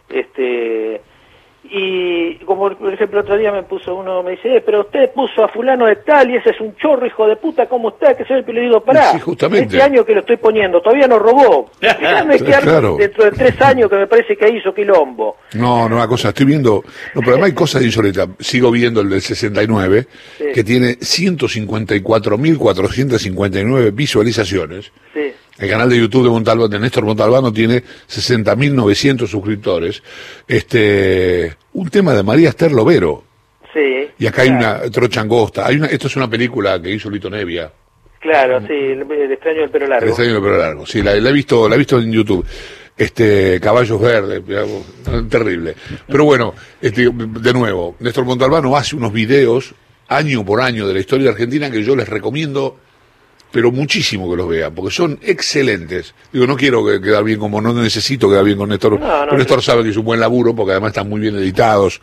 este, 0.09 1.01
y 1.63 2.35
como 2.45 2.75
por 2.75 2.93
ejemplo 2.93 3.21
otro 3.21 3.37
día 3.37 3.51
me 3.51 3.61
puso 3.63 3.95
uno, 3.95 4.21
me 4.23 4.31
dice, 4.31 4.57
eh, 4.57 4.63
pero 4.65 4.81
usted 4.81 5.11
puso 5.11 5.43
a 5.43 5.47
fulano 5.47 5.85
de 5.85 5.97
tal 5.97 6.31
y 6.31 6.37
ese 6.37 6.49
es 6.49 6.59
un 6.59 6.75
chorro 6.75 7.05
hijo 7.05 7.27
de 7.27 7.35
puta, 7.35 7.67
¿cómo 7.67 7.89
está? 7.89 8.17
Que 8.17 8.25
soy 8.25 8.39
el 8.39 8.45
le 8.53 8.61
digo, 8.61 8.81
pará, 8.81 9.19
justamente. 9.19 9.65
este 9.65 9.79
año 9.81 10.03
que 10.03 10.13
lo 10.13 10.21
estoy 10.21 10.37
poniendo, 10.37 10.81
todavía 10.81 11.07
no 11.07 11.19
robó. 11.19 11.69
Déjame 11.79 12.39
claro. 12.39 12.97
dentro 12.97 13.25
de 13.25 13.31
tres 13.31 13.61
años 13.61 13.87
que 13.89 13.95
me 13.95 14.07
parece 14.07 14.35
que 14.35 14.49
hizo 14.49 14.73
quilombo. 14.73 15.37
No, 15.53 15.87
no, 15.87 15.97
una 15.97 16.07
cosa, 16.07 16.29
estoy 16.29 16.47
viendo, 16.47 16.83
no, 17.13 17.21
pero 17.21 17.33
además 17.33 17.49
hay 17.49 17.55
cosas 17.55 17.83
insólitas. 17.83 18.27
Sigo 18.39 18.71
viendo 18.71 19.01
el 19.01 19.09
del 19.09 19.21
69, 19.21 20.07
que 20.53 20.63
tiene 20.63 20.97
154.459 20.97 23.93
visualizaciones. 23.93 24.91
Sí. 25.13 25.31
El 25.58 25.70
canal 25.70 25.89
de 25.89 25.98
YouTube 25.98 26.24
de, 26.24 26.29
Montalbano, 26.29 26.67
de 26.67 26.79
Néstor 26.79 27.05
Montalbano 27.05 27.51
tiene 27.51 27.84
60.900 27.84 29.27
suscriptores. 29.27 30.01
Este, 30.48 31.55
un 31.74 31.89
tema 31.89 32.13
de 32.13 32.24
María 32.24 32.50
Esther 32.50 32.72
Lovero. 32.72 33.24
Sí. 33.74 34.10
Y 34.17 34.27
acá 34.27 34.43
hay 34.43 34.50
una 34.50 34.81
trocha 34.89 35.22
angosta. 35.22 35.67
Hay 35.67 35.75
una, 35.75 35.88
esto 35.88 36.08
es 36.08 36.15
una 36.15 36.29
película 36.29 36.81
que 36.81 36.91
hizo 36.91 37.10
Lito 37.10 37.29
Nevia. 37.29 37.72
Claro, 38.20 38.62
sí, 38.67 38.74
el, 38.74 39.31
extraño 39.31 39.62
del 39.62 39.70
pelo 39.72 39.88
largo. 39.88 40.03
El 40.03 40.10
extraño 40.10 40.34
del 40.34 40.43
pelo 40.43 40.58
largo, 40.58 40.86
sí, 40.86 41.01
la, 41.01 41.15
he 41.15 41.31
visto, 41.34 41.67
la 41.67 41.75
he 41.75 41.77
visto 41.79 42.00
en 42.00 42.12
YouTube. 42.12 42.46
Este, 42.96 43.60
caballos 43.60 44.00
verdes, 44.00 44.43
terrible. 45.27 45.75
Pero 46.08 46.25
bueno, 46.25 46.53
este, 46.79 47.10
de 47.12 47.53
nuevo, 47.53 47.96
Néstor 48.00 48.25
Montalbano 48.25 48.75
hace 48.75 48.96
unos 48.96 49.12
videos 49.12 49.74
año 50.08 50.46
por 50.46 50.62
año 50.62 50.88
de 50.88 50.93
la 50.93 51.00
historia 51.00 51.25
de 51.25 51.31
Argentina 51.31 51.72
que 51.72 51.84
yo 51.84 51.96
les 51.96 52.08
recomiendo 52.08 52.77
pero 53.51 53.72
muchísimo 53.72 54.29
que 54.29 54.38
los 54.38 54.48
vean, 54.48 54.74
porque 54.74 54.91
son 54.91 55.20
excelentes. 55.22 56.13
Digo, 56.31 56.48
no 56.48 56.55
quiero 56.55 56.84
quedar 57.01 57.24
bien 57.24 57.39
como 57.39 57.62
no 57.62 57.74
necesito 57.74 58.29
quedar 58.29 58.43
bien 58.43 58.58
con 58.58 58.70
Néstor, 58.70 59.00
pero 59.00 59.38
Néstor 59.38 59.62
sabe 59.62 59.84
que 59.84 59.89
es 59.89 59.98
un 59.98 60.05
buen 60.05 60.20
laburo, 60.20 60.55
porque 60.55 60.72
además 60.72 60.89
están 60.91 61.10
muy 61.10 61.20
bien 61.20 61.36
editados. 61.36 62.01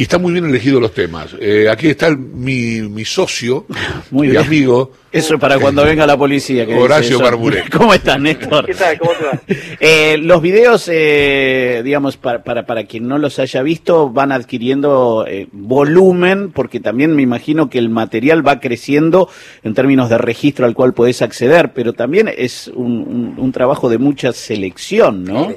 Y 0.00 0.04
están 0.04 0.22
muy 0.22 0.32
bien 0.32 0.46
elegidos 0.46 0.80
los 0.80 0.94
temas. 0.94 1.36
Eh, 1.38 1.68
aquí 1.70 1.88
está 1.88 2.06
el- 2.06 2.16
mi, 2.16 2.80
mi 2.88 3.04
socio 3.04 3.66
Muy 4.10 4.28
y 4.28 4.30
bien. 4.30 4.42
amigo, 4.46 4.92
Eso 5.12 5.38
para 5.38 5.58
cuando 5.58 5.84
venga 5.84 6.06
la 6.06 6.16
policía. 6.16 6.64
que 6.64 6.74
Horacio. 6.74 7.18
Barburé. 7.20 7.64
¿Cómo 7.70 7.92
estás, 7.92 8.18
Néstor? 8.18 8.64
¿Qué 8.64 8.74
tal? 8.74 8.98
¿Cómo 8.98 9.12
te 9.12 9.24
va? 9.26 9.32
Eh, 9.78 10.16
los 10.16 10.40
videos, 10.40 10.88
eh, 10.90 11.82
digamos, 11.84 12.16
para, 12.16 12.42
para, 12.42 12.64
para 12.64 12.84
quien 12.84 13.08
no 13.08 13.18
los 13.18 13.38
haya 13.38 13.60
visto, 13.62 14.08
van 14.08 14.32
adquiriendo 14.32 15.26
eh, 15.28 15.48
volumen, 15.52 16.50
porque 16.52 16.80
también 16.80 17.14
me 17.14 17.20
imagino 17.20 17.68
que 17.68 17.78
el 17.78 17.90
material 17.90 18.46
va 18.46 18.58
creciendo 18.58 19.28
en 19.62 19.74
términos 19.74 20.08
de 20.08 20.16
registro 20.16 20.64
al 20.64 20.72
cual 20.74 20.94
podés 20.94 21.20
acceder, 21.20 21.72
pero 21.74 21.92
también 21.92 22.30
es 22.34 22.68
un, 22.74 22.86
un- 22.86 23.34
un 23.36 23.52
trabajo 23.52 23.90
de 23.90 23.98
mucha 23.98 24.32
selección, 24.32 25.24
¿no? 25.24 25.50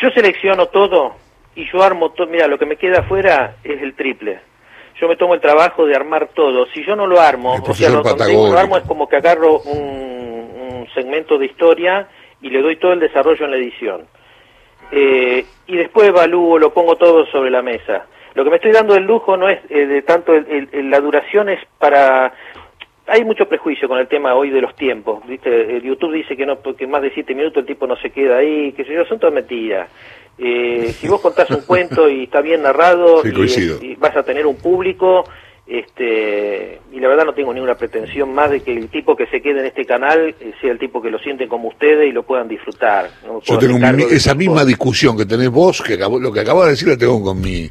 Yo 0.00 0.10
selecciono 0.14 0.66
todo 0.66 1.21
y 1.54 1.64
yo 1.70 1.82
armo 1.82 2.10
todo. 2.12 2.26
Mira, 2.26 2.46
lo 2.46 2.58
que 2.58 2.66
me 2.66 2.76
queda 2.76 3.00
afuera 3.00 3.56
es 3.64 3.82
el 3.82 3.94
triple. 3.94 4.40
Yo 5.00 5.08
me 5.08 5.16
tomo 5.16 5.34
el 5.34 5.40
trabajo 5.40 5.86
de 5.86 5.94
armar 5.96 6.28
todo. 6.34 6.66
Si 6.74 6.84
yo 6.84 6.94
no 6.96 7.06
lo 7.06 7.20
armo, 7.20 7.54
El 7.56 7.62
o 7.62 7.74
sea, 7.74 7.88
lo, 7.96 8.02
lo 8.52 8.58
armo 8.58 8.76
es 8.76 8.84
como 8.84 9.08
que 9.08 9.16
agarro 9.16 9.58
un, 9.60 9.78
un 9.78 10.88
segmento 10.94 11.38
de 11.38 11.46
historia 11.46 12.08
y 12.40 12.50
le 12.50 12.60
doy 12.62 12.76
todo 12.76 12.92
el 12.92 13.00
desarrollo 13.00 13.44
en 13.44 13.50
la 13.50 13.56
edición. 13.56 14.06
Eh, 14.90 15.44
y 15.66 15.76
después 15.76 16.08
evalúo, 16.08 16.58
lo 16.58 16.72
pongo 16.72 16.96
todo 16.96 17.24
sobre 17.26 17.50
la 17.50 17.62
mesa. 17.62 18.06
Lo 18.34 18.44
que 18.44 18.50
me 18.50 18.56
estoy 18.56 18.72
dando 18.72 18.94
el 18.94 19.04
lujo 19.04 19.36
no 19.36 19.48
es 19.48 19.58
eh, 19.70 19.86
de 19.86 20.02
tanto 20.02 20.34
el- 20.34 20.90
la 20.90 21.00
duración 21.00 21.48
es 21.48 21.60
para 21.78 22.32
hay 23.06 23.24
mucho 23.24 23.46
prejuicio 23.48 23.88
con 23.88 23.98
el 23.98 24.06
tema 24.06 24.34
hoy 24.34 24.50
de 24.50 24.60
los 24.60 24.76
tiempos, 24.76 25.26
¿viste? 25.26 25.76
El 25.76 25.82
YouTube 25.82 26.12
dice 26.12 26.36
que 26.36 26.46
no 26.46 26.56
porque 26.60 26.86
más 26.86 27.02
de 27.02 27.10
siete 27.10 27.34
minutos 27.34 27.58
el 27.58 27.66
tipo 27.66 27.86
no 27.86 27.96
se 27.96 28.10
queda 28.10 28.38
ahí, 28.38 28.72
que 28.72 28.84
sé 28.84 28.94
yo, 28.94 29.04
son 29.06 29.18
todas 29.18 29.34
mentiras. 29.34 29.88
Eh, 30.38 30.94
si 30.98 31.06
vos 31.08 31.20
contás 31.20 31.50
un 31.50 31.60
cuento 31.60 32.08
y 32.08 32.24
está 32.24 32.40
bien 32.40 32.62
narrado 32.62 33.22
Sí, 33.22 33.78
y, 33.82 33.94
vas 33.96 34.16
a 34.16 34.22
tener 34.22 34.46
un 34.46 34.56
público, 34.56 35.24
este, 35.66 36.80
y 36.92 37.00
la 37.00 37.08
verdad 37.08 37.24
no 37.26 37.34
tengo 37.34 37.52
ninguna 37.54 37.76
pretensión 37.76 38.34
más 38.34 38.50
de 38.50 38.60
que 38.60 38.72
el 38.76 38.88
tipo 38.88 39.14
que 39.16 39.26
se 39.26 39.40
quede 39.40 39.60
en 39.60 39.66
este 39.66 39.84
canal 39.84 40.34
eh, 40.40 40.52
sea 40.60 40.72
el 40.72 40.78
tipo 40.78 41.00
que 41.02 41.10
lo 41.10 41.18
siente 41.18 41.48
como 41.48 41.68
ustedes 41.68 42.08
y 42.08 42.12
lo 42.12 42.24
puedan 42.24 42.48
disfrutar. 42.48 43.10
No 43.26 43.40
Yo 43.42 43.58
tengo 43.58 43.78
de 43.78 44.16
esa 44.16 44.34
misma 44.34 44.64
discusión 44.64 45.16
que 45.16 45.26
tenés 45.26 45.50
vos, 45.50 45.82
que 45.82 45.94
acabo- 45.94 46.18
lo 46.20 46.32
que 46.32 46.40
acabo 46.40 46.64
de 46.64 46.70
decir 46.72 46.88
la 46.88 46.96
tengo 46.96 47.22
con 47.22 47.40
mi, 47.40 47.70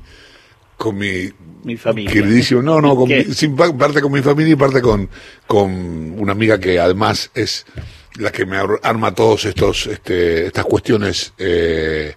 con 0.78 0.98
mi 0.98 1.30
Mi 1.64 1.78
familia. 1.78 2.12
queridísimo, 2.12 2.62
no, 2.62 2.80
no, 2.82 2.96
con 2.96 3.08
¿Qué? 3.08 3.26
mi- 3.28 3.34
sin 3.34 3.56
pa- 3.56 3.76
parte 3.78 4.02
con 4.02 4.12
mi 4.12 4.22
familia 4.22 4.54
y 4.54 4.56
parte 4.58 4.82
con, 4.82 5.10
con 5.48 6.16
una 6.20 6.32
amiga 6.32 6.60
que 6.60 6.80
además 6.80 7.30
es 7.36 7.66
la 8.18 8.32
que 8.32 8.46
me 8.46 8.58
ar- 8.58 8.80
arma 8.84 9.14
todos 9.14 9.46
estos, 9.46 9.88
este, 9.88 10.46
estas 10.48 10.66
cuestiones 10.66 11.34
eh, 11.38 12.14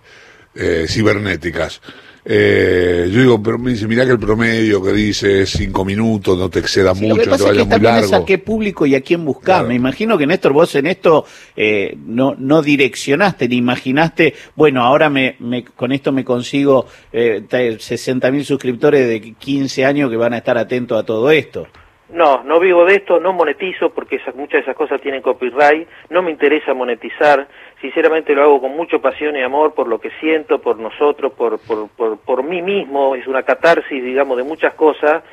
eh, 0.54 0.86
cibernéticas. 0.88 1.80
Eh, 2.26 3.10
yo 3.12 3.20
digo, 3.20 3.42
pero 3.42 3.58
me 3.58 3.72
dice, 3.72 3.86
mirá 3.86 4.06
que 4.06 4.12
el 4.12 4.18
promedio 4.18 4.82
que 4.82 4.92
dice 4.94 5.42
es 5.42 5.50
cinco 5.50 5.84
minutos, 5.84 6.38
no 6.38 6.48
te 6.48 6.60
exceda 6.60 6.94
Sí, 6.94 7.02
lo 7.06 7.16
mucho, 7.16 7.24
que 7.24 7.28
no 7.30 7.36
te 7.36 7.42
es 7.44 7.48
que 7.50 7.64
muy 7.64 7.74
es 7.76 7.82
a 8.08 8.10
largo. 8.12 8.24
qué 8.24 8.38
público 8.38 8.86
y 8.86 8.94
a 8.94 9.02
quién 9.02 9.26
buscás. 9.26 9.44
Claro. 9.56 9.68
Me 9.68 9.74
imagino 9.74 10.16
que 10.16 10.26
Néstor, 10.26 10.54
vos 10.54 10.74
en 10.74 10.86
esto 10.86 11.26
eh, 11.54 11.94
no, 12.06 12.34
no 12.38 12.62
direccionaste 12.62 13.46
ni 13.46 13.56
imaginaste, 13.56 14.32
bueno, 14.56 14.82
ahora 14.82 15.10
me, 15.10 15.36
me- 15.40 15.64
con 15.64 15.92
esto 15.92 16.12
me 16.12 16.24
consigo 16.24 16.86
eh, 17.12 17.42
60 17.78 18.30
mil 18.30 18.44
suscriptores 18.46 19.06
de 19.06 19.34
15 19.34 19.84
años 19.84 20.08
que 20.08 20.16
van 20.16 20.32
a 20.32 20.38
estar 20.38 20.56
atentos 20.56 20.98
a 20.98 21.04
todo 21.04 21.30
esto. 21.30 21.66
No, 22.10 22.42
no 22.44 22.60
vivo 22.60 22.84
de 22.84 22.96
esto, 22.96 23.18
no 23.18 23.32
monetizo 23.32 23.90
porque 23.90 24.16
esas, 24.16 24.34
muchas 24.34 24.58
de 24.58 24.60
esas 24.60 24.76
cosas 24.76 25.00
tienen 25.00 25.22
copyright, 25.22 25.88
no 26.10 26.22
me 26.22 26.30
interesa 26.30 26.74
monetizar, 26.74 27.48
sinceramente 27.80 28.34
lo 28.34 28.42
hago 28.42 28.60
con 28.60 28.76
mucho 28.76 29.00
pasión 29.00 29.36
y 29.36 29.42
amor 29.42 29.72
por 29.72 29.88
lo 29.88 29.98
que 29.98 30.10
siento, 30.20 30.60
por 30.60 30.78
nosotros, 30.78 31.32
por, 31.32 31.58
por, 31.60 31.88
por, 31.88 32.18
por 32.18 32.42
mí 32.42 32.60
mismo, 32.60 33.14
es 33.14 33.26
una 33.26 33.42
catarsis, 33.42 34.04
digamos, 34.04 34.36
de 34.36 34.42
muchas 34.42 34.74
cosas, 34.74 35.24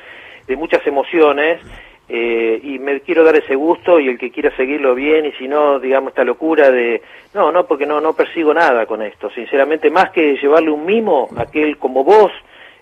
de 0.46 0.56
muchas 0.56 0.86
emociones, 0.86 1.60
eh, 2.08 2.60
y 2.62 2.78
me 2.78 3.00
quiero 3.00 3.22
dar 3.22 3.36
ese 3.36 3.54
gusto 3.54 4.00
y 4.00 4.08
el 4.08 4.18
que 4.18 4.30
quiera 4.30 4.54
seguirlo 4.56 4.94
bien 4.94 5.24
y 5.24 5.32
si 5.32 5.48
no, 5.48 5.78
digamos, 5.78 6.10
esta 6.10 6.24
locura 6.24 6.70
de, 6.70 7.00
no, 7.32 7.52
no, 7.52 7.66
porque 7.66 7.86
no, 7.86 8.00
no 8.00 8.14
persigo 8.14 8.52
nada 8.52 8.86
con 8.86 9.02
esto, 9.02 9.30
sinceramente, 9.30 9.90
más 9.90 10.10
que 10.10 10.36
llevarle 10.36 10.70
un 10.70 10.84
mimo 10.84 11.28
a 11.36 11.42
aquel 11.42 11.78
como 11.78 12.02
vos, 12.02 12.32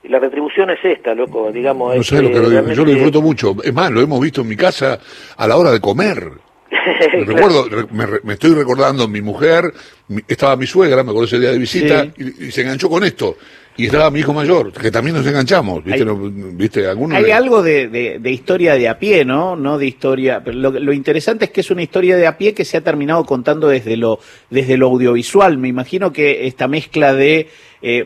la 0.05 0.19
retribución 0.19 0.71
es 0.71 0.79
esta, 0.83 1.15
loco, 1.15 1.51
digamos. 1.53 1.95
No 1.95 2.01
es 2.01 2.07
sé 2.07 2.23
lo 2.23 2.29
que 2.29 2.35
lo 2.35 2.41
digo, 2.49 2.51
yo 2.51 2.51
lo 2.51 2.61
realmente- 2.67 2.93
disfruto 2.95 3.23
mucho. 3.23 3.57
Es 3.63 3.73
más, 3.75 3.91
lo 3.91 4.01
hemos 4.01 4.21
visto 4.21 4.41
en 4.41 4.49
mi 4.49 4.57
casa 4.57 4.99
a 5.37 5.47
la 5.47 5.57
hora 5.57 5.71
de 5.71 5.81
comer. 5.81 6.31
Me 6.71 7.25
recuerdo, 7.25 7.69
re- 7.69 7.87
me, 7.91 8.07
me 8.23 8.33
estoy 8.35 8.55
recordando, 8.55 9.07
mi 9.09 9.21
mujer, 9.21 9.73
mi- 10.09 10.23
estaba 10.29 10.57
mi 10.57 10.67
suegra, 10.67 11.03
me 11.03 11.11
acuerdo 11.11 11.27
ese 11.27 11.39
día 11.41 11.51
de 11.51 11.59
visita, 11.59 12.05
Sí. 12.17 12.33
y, 12.39 12.45
y 12.47 12.51
se 12.53 12.63
enganchó 12.63 12.89
con 12.89 13.05
esto. 13.05 13.37
Y 13.77 13.87
estaba 13.87 14.11
mi 14.11 14.21
hijo 14.21 14.33
mayor, 14.35 14.73
que 14.73 14.91
también 14.91 15.17
nos 15.17 15.27
enganchamos, 15.27 15.83
¿viste? 15.85 16.01
Hay- 16.01 16.07
No, 16.07 16.17
¿viste? 16.17 16.87
Algunos 16.87 17.17
Hay 17.19 17.25
le- 17.25 17.33
algo 17.33 17.63
de, 17.63 17.89
de- 17.89 18.19
de 18.21 18.31
historia 18.31 18.75
de 18.75 18.89
a 18.89 18.99
pie, 18.99 19.25
¿no? 19.25 19.57
No 19.57 19.79
de 19.79 19.87
historia. 19.87 20.43
Pero 20.45 20.57
lo, 20.59 20.71
lo 20.71 20.93
interesante 20.93 21.47
es 21.47 21.51
que 21.51 21.61
es 21.61 21.71
una 21.71 21.83
historia 21.83 22.17
de 22.17 22.27
a 22.27 22.37
pie 22.39 22.55
que 22.55 22.65
se 22.65 22.77
ha 22.77 22.81
terminado 22.83 23.25
contando 23.25 23.69
desde 23.69 23.97
lo, 23.97 24.19
desde 24.51 24.77
lo 24.77 24.87
audiovisual. 24.89 25.59
Me 25.59 25.69
imagino 25.69 26.13
que 26.13 26.47
esta 26.47 26.69
mezcla 26.69 27.15
de 27.15 27.49
eh, 27.83 28.05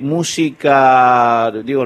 música, 0.69 1.50
digo, 1.64 1.85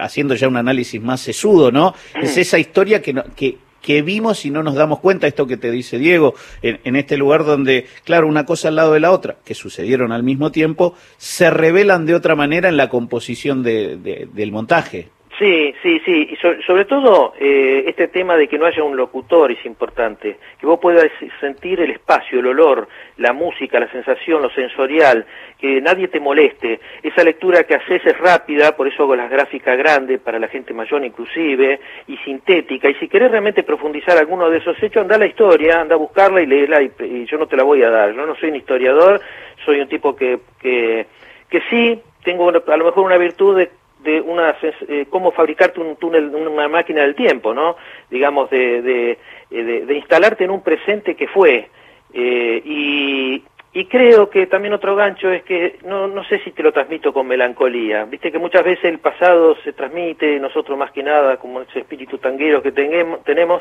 haciendo 0.00 0.34
ya 0.34 0.48
un 0.48 0.56
análisis 0.56 1.00
más 1.02 1.20
sesudo, 1.20 1.70
¿no? 1.72 1.94
Es 2.20 2.36
esa 2.36 2.58
historia 2.58 3.02
que, 3.02 3.12
no- 3.12 3.24
que, 3.34 3.58
que 3.82 4.02
vimos 4.02 4.44
y 4.44 4.50
no 4.50 4.62
nos 4.62 4.74
damos 4.74 5.00
cuenta, 5.00 5.26
esto 5.26 5.46
que 5.46 5.56
te 5.56 5.70
dice 5.70 5.98
Diego, 5.98 6.34
en, 6.62 6.80
en 6.84 6.96
este 6.96 7.16
lugar 7.16 7.44
donde, 7.44 7.86
claro, 8.04 8.26
una 8.26 8.44
cosa 8.44 8.68
al 8.68 8.76
lado 8.76 8.92
de 8.92 9.00
la 9.00 9.10
otra, 9.12 9.36
que 9.44 9.54
sucedieron 9.54 10.12
al 10.12 10.22
mismo 10.22 10.50
tiempo, 10.50 10.94
se 11.16 11.50
revelan 11.50 12.06
de 12.06 12.14
otra 12.14 12.34
manera 12.34 12.68
en 12.68 12.76
la 12.76 12.88
composición 12.88 13.62
de- 13.62 13.96
de- 13.96 14.28
del 14.32 14.52
montaje. 14.52 15.08
Sí, 15.38 15.74
sí, 15.82 16.00
sí. 16.04 16.28
Y 16.30 16.36
so- 16.36 16.62
sobre 16.62 16.86
todo 16.86 17.34
eh, 17.38 17.84
este 17.86 18.08
tema 18.08 18.36
de 18.36 18.48
que 18.48 18.56
no 18.58 18.64
haya 18.64 18.82
un 18.82 18.96
locutor 18.96 19.52
es 19.52 19.64
importante. 19.66 20.38
Que 20.58 20.66
vos 20.66 20.78
puedas 20.80 21.10
sentir 21.40 21.78
el 21.80 21.90
espacio, 21.90 22.40
el 22.40 22.46
olor, 22.46 22.88
la 23.18 23.34
música, 23.34 23.78
la 23.78 23.90
sensación, 23.92 24.40
lo 24.40 24.48
sensorial, 24.50 25.26
que 25.58 25.80
nadie 25.82 26.08
te 26.08 26.20
moleste. 26.20 26.80
Esa 27.02 27.22
lectura 27.22 27.64
que 27.64 27.74
haces 27.74 28.00
es 28.06 28.16
rápida, 28.18 28.74
por 28.76 28.88
eso 28.88 29.02
hago 29.02 29.14
las 29.14 29.30
gráficas 29.30 29.76
grandes 29.76 30.20
para 30.20 30.38
la 30.38 30.48
gente 30.48 30.72
mayor 30.72 31.04
inclusive, 31.04 31.80
y 32.06 32.16
sintética. 32.18 32.88
Y 32.88 32.94
si 32.94 33.06
querés 33.08 33.30
realmente 33.30 33.62
profundizar 33.62 34.16
alguno 34.16 34.48
de 34.48 34.58
esos 34.58 34.82
hechos, 34.82 35.02
anda 35.02 35.16
a 35.16 35.18
la 35.18 35.26
historia, 35.26 35.80
anda 35.82 35.96
a 35.96 35.98
buscarla 35.98 36.40
y 36.40 36.46
léela, 36.46 36.80
y, 36.80 36.90
y 37.04 37.26
yo 37.26 37.36
no 37.36 37.46
te 37.46 37.56
la 37.58 37.62
voy 37.64 37.82
a 37.82 37.90
dar. 37.90 38.14
Yo 38.14 38.24
no 38.24 38.34
soy 38.36 38.48
un 38.48 38.56
historiador, 38.56 39.20
soy 39.66 39.80
un 39.80 39.88
tipo 39.88 40.16
que, 40.16 40.38
que, 40.60 41.06
que 41.50 41.60
sí, 41.68 42.00
tengo 42.24 42.48
a 42.48 42.76
lo 42.78 42.84
mejor 42.86 43.04
una 43.04 43.18
virtud 43.18 43.58
de 43.58 43.70
de 44.06 44.20
una 44.22 44.56
eh, 44.62 45.04
cómo 45.10 45.30
fabricarte 45.32 45.80
un 45.80 45.96
túnel 45.96 46.34
una 46.34 46.68
máquina 46.68 47.02
del 47.02 47.14
tiempo 47.14 47.52
no 47.52 47.76
digamos 48.10 48.48
de 48.48 48.80
de, 48.80 49.10
eh, 49.50 49.62
de- 49.62 49.84
de 49.84 49.94
instalarte 49.94 50.44
en 50.44 50.50
un 50.50 50.62
presente 50.62 51.14
que 51.14 51.28
fue. 51.28 51.68
Eh, 52.14 52.62
y 52.64 53.42
y 53.78 53.84
creo 53.88 54.30
que 54.30 54.46
también 54.46 54.72
otro 54.72 54.96
gancho 54.96 55.30
es 55.30 55.42
que 55.42 55.76
no 55.84 56.06
no 56.06 56.24
sé 56.24 56.38
si 56.38 56.50
te 56.52 56.62
lo 56.62 56.72
transmito 56.72 57.12
con 57.12 57.26
melancolía. 57.26 58.06
Viste 58.06 58.32
que 58.32 58.38
muchas 58.38 58.64
veces 58.64 58.84
el 58.86 59.00
pasado 59.00 59.54
se 59.64 59.74
transmite 59.74 60.38
nosotros 60.40 60.78
más 60.78 60.92
que 60.92 61.02
nada 61.02 61.36
como 61.36 61.60
ese 61.60 61.80
espíritu 61.80 62.16
tanguero 62.16 62.62
que 62.62 62.72
tenemos. 62.72 63.60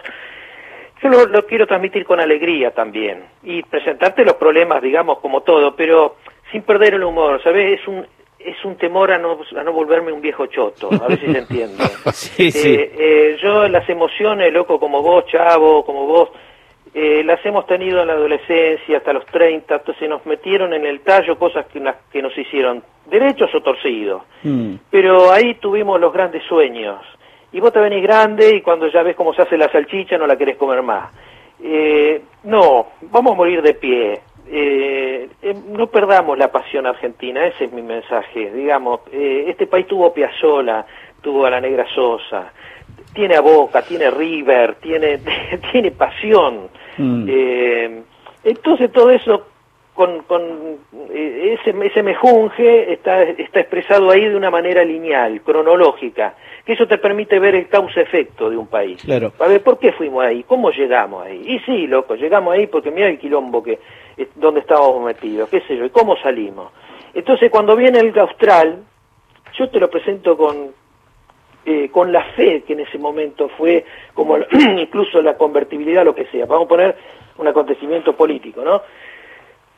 Yo 1.03 1.09
lo, 1.09 1.25
lo 1.25 1.45
quiero 1.45 1.67
transmitir 1.67 2.05
con 2.05 2.21
alegría 2.21 2.71
también 2.71 3.23
y 3.43 3.61
presentarte 3.63 4.23
los 4.23 4.35
problemas, 4.35 4.81
digamos, 4.81 5.19
como 5.19 5.41
todo, 5.41 5.75
pero 5.75 6.15
sin 6.51 6.61
perder 6.61 6.93
el 6.93 7.03
humor, 7.03 7.41
¿sabes? 7.43 7.81
Es 7.81 7.87
un 7.87 8.05
es 8.45 8.63
un 8.63 8.75
temor 8.75 9.11
a 9.11 9.17
no, 9.17 9.39
a 9.57 9.63
no 9.63 9.73
volverme 9.73 10.11
un 10.11 10.21
viejo 10.21 10.45
choto, 10.45 10.89
a 10.91 11.07
ver 11.07 11.19
si 11.19 11.31
se 11.31 11.39
entiende. 11.39 11.83
Sí, 12.13 12.51
sí. 12.51 12.73
Eh, 12.73 12.91
eh, 12.97 13.37
yo 13.41 13.67
las 13.67 13.87
emociones, 13.89 14.53
loco, 14.53 14.79
como 14.79 15.01
vos, 15.01 15.25
chavo, 15.27 15.83
como 15.83 16.05
vos, 16.05 16.29
eh, 16.93 17.23
las 17.25 17.45
hemos 17.45 17.65
tenido 17.65 18.01
en 18.01 18.07
la 18.07 18.13
adolescencia 18.13 18.97
hasta 18.97 19.11
los 19.11 19.25
30, 19.25 19.75
entonces 19.75 20.07
nos 20.07 20.25
metieron 20.25 20.73
en 20.73 20.85
el 20.85 21.01
tallo 21.01 21.37
cosas 21.37 21.65
que, 21.65 21.83
que 22.11 22.21
nos 22.21 22.37
hicieron 22.37 22.83
derechos 23.07 23.53
o 23.53 23.61
torcidos. 23.61 24.21
Mm. 24.43 24.75
Pero 24.89 25.31
ahí 25.31 25.55
tuvimos 25.55 25.99
los 25.99 26.13
grandes 26.13 26.43
sueños. 26.43 27.01
Y 27.51 27.59
vos 27.59 27.73
te 27.73 27.79
venís 27.79 28.01
grande 28.01 28.55
y 28.55 28.61
cuando 28.61 28.87
ya 28.87 29.03
ves 29.03 29.15
cómo 29.15 29.33
se 29.33 29.41
hace 29.41 29.57
la 29.57 29.71
salchicha 29.71 30.17
no 30.17 30.27
la 30.27 30.37
querés 30.37 30.57
comer 30.57 30.81
más. 30.81 31.11
Eh, 31.61 32.21
no, 32.43 32.87
vamos 33.01 33.33
a 33.33 33.35
morir 33.35 33.61
de 33.61 33.73
pie. 33.73 34.21
Eh, 34.47 35.29
eh, 35.41 35.55
no 35.69 35.87
perdamos 35.87 36.37
la 36.37 36.51
pasión 36.51 36.85
argentina, 36.85 37.45
ese 37.45 37.65
es 37.65 37.71
mi 37.71 37.81
mensaje. 37.81 38.51
Digamos, 38.51 39.01
eh, 39.11 39.45
este 39.47 39.67
país 39.67 39.87
tuvo 39.87 40.13
Piazzola, 40.13 40.85
tuvo 41.21 41.45
a 41.45 41.49
la 41.49 41.59
Negra 41.59 41.85
Sosa, 41.93 42.51
tiene 43.13 43.35
a 43.35 43.41
Boca, 43.41 43.81
tiene 43.81 44.11
River, 44.11 44.75
tiene, 44.75 45.19
tiene 45.71 45.91
pasión. 45.91 46.69
Mm. 46.97 47.25
Eh, 47.27 48.03
entonces 48.43 48.91
todo 48.91 49.09
eso 49.09 49.47
con, 49.95 50.23
con 50.23 50.41
eh, 51.09 51.57
ese, 51.59 51.73
ese 51.83 52.03
mejunje 52.03 52.93
está, 52.93 53.23
está 53.23 53.61
expresado 53.61 54.11
ahí 54.11 54.27
de 54.27 54.35
una 54.35 54.51
manera 54.51 54.83
lineal, 54.83 55.41
cronológica, 55.41 56.35
que 56.65 56.73
eso 56.73 56.85
te 56.85 56.97
permite 56.97 57.39
ver 57.39 57.55
el 57.55 57.69
causa-efecto 57.69 58.49
de 58.49 58.57
un 58.57 58.67
país. 58.67 59.01
Claro. 59.03 59.31
A 59.39 59.47
ver, 59.47 59.63
¿por 59.63 59.79
qué 59.79 59.93
fuimos 59.93 60.23
ahí? 60.23 60.43
¿Cómo 60.43 60.69
llegamos 60.71 61.25
ahí? 61.25 61.41
Y 61.47 61.59
sí, 61.59 61.87
loco, 61.87 62.15
llegamos 62.15 62.53
ahí 62.53 62.67
porque 62.67 62.91
mira 62.91 63.07
el 63.07 63.17
quilombo 63.17 63.63
que 63.63 63.79
eh, 64.17 64.27
donde 64.35 64.59
estábamos 64.59 65.03
metidos, 65.03 65.49
qué 65.49 65.61
sé 65.61 65.77
yo, 65.77 65.85
y 65.85 65.89
cómo 65.89 66.17
salimos. 66.17 66.71
Entonces, 67.13 67.49
cuando 67.49 67.75
viene 67.77 67.99
el 67.99 68.17
austral, 68.19 68.83
yo 69.57 69.69
te 69.69 69.79
lo 69.79 69.89
presento 69.89 70.35
con 70.35 70.73
eh, 71.67 71.89
con 71.89 72.11
la 72.11 72.23
fe 72.35 72.61
que 72.61 72.73
en 72.73 72.81
ese 72.81 72.99
momento 72.99 73.49
fue 73.57 73.85
como 74.13 74.37
incluso 74.77 75.19
la 75.21 75.35
convertibilidad, 75.35 76.05
lo 76.05 76.13
que 76.13 76.25
sea. 76.25 76.45
Vamos 76.45 76.65
a 76.65 76.69
poner 76.69 76.95
un 77.37 77.47
acontecimiento 77.47 78.15
político, 78.15 78.63
¿no? 78.63 78.83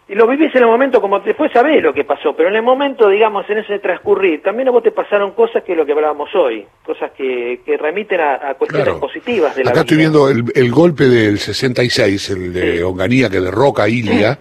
Y 0.10 0.16
lo 0.16 0.26
vivís 0.26 0.56
en 0.56 0.62
el 0.62 0.68
momento 0.68 1.02
como 1.02 1.20
después 1.20 1.52
sabés 1.52 1.84
lo 1.84 1.94
que 1.94 2.06
pasó, 2.06 2.34
pero 2.34 2.48
en 2.48 2.56
el 2.56 2.62
momento, 2.62 3.10
digamos, 3.10 3.50
en 3.50 3.58
ese 3.58 3.80
transcurrir, 3.80 4.42
también 4.42 4.70
a 4.70 4.72
vos 4.72 4.82
te 4.82 4.92
pasaron 4.92 5.32
cosas 5.32 5.64
que 5.64 5.74
es 5.74 5.78
lo 5.78 5.86
que 5.86 5.92
hablábamos 5.92 6.34
hoy, 6.34 6.66
cosas 6.86 7.12
que, 7.12 7.60
que 7.66 7.76
remiten 7.76 8.22
a, 8.22 8.54
cuestiones 8.54 8.96
positivas 8.96 9.54
de 9.56 9.66
la 9.66 9.72
Acá 9.72 9.82
estoy 9.82 9.98
viendo 9.98 10.30
el, 10.30 10.46
el, 10.56 10.72
golpe 10.72 11.10
del 11.10 11.40
66, 11.40 12.30
el 12.30 12.54
de 12.54 12.84
Onganía 12.86 13.30
que 13.30 13.42
derroca 13.42 13.84
a 13.84 13.90
Ilia. 13.90 14.40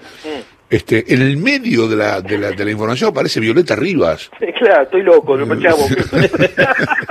Este, 0.69 1.15
en 1.15 1.23
el 1.23 1.37
medio 1.37 1.87
de 1.87 1.95
la, 1.95 2.21
de 2.21 2.39
la, 2.39 2.51
de 2.51 2.65
la 2.65 2.71
información 2.73 3.11
aparece 3.11 3.39
Violeta 3.39 3.77
Rivas. 3.77 4.31
claro, 4.59 4.83
estoy 4.83 5.03
loco, 5.03 5.37
no 5.37 5.61
chavo. 5.61 5.87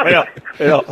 bueno, 0.04 0.26
pero, 0.58 0.86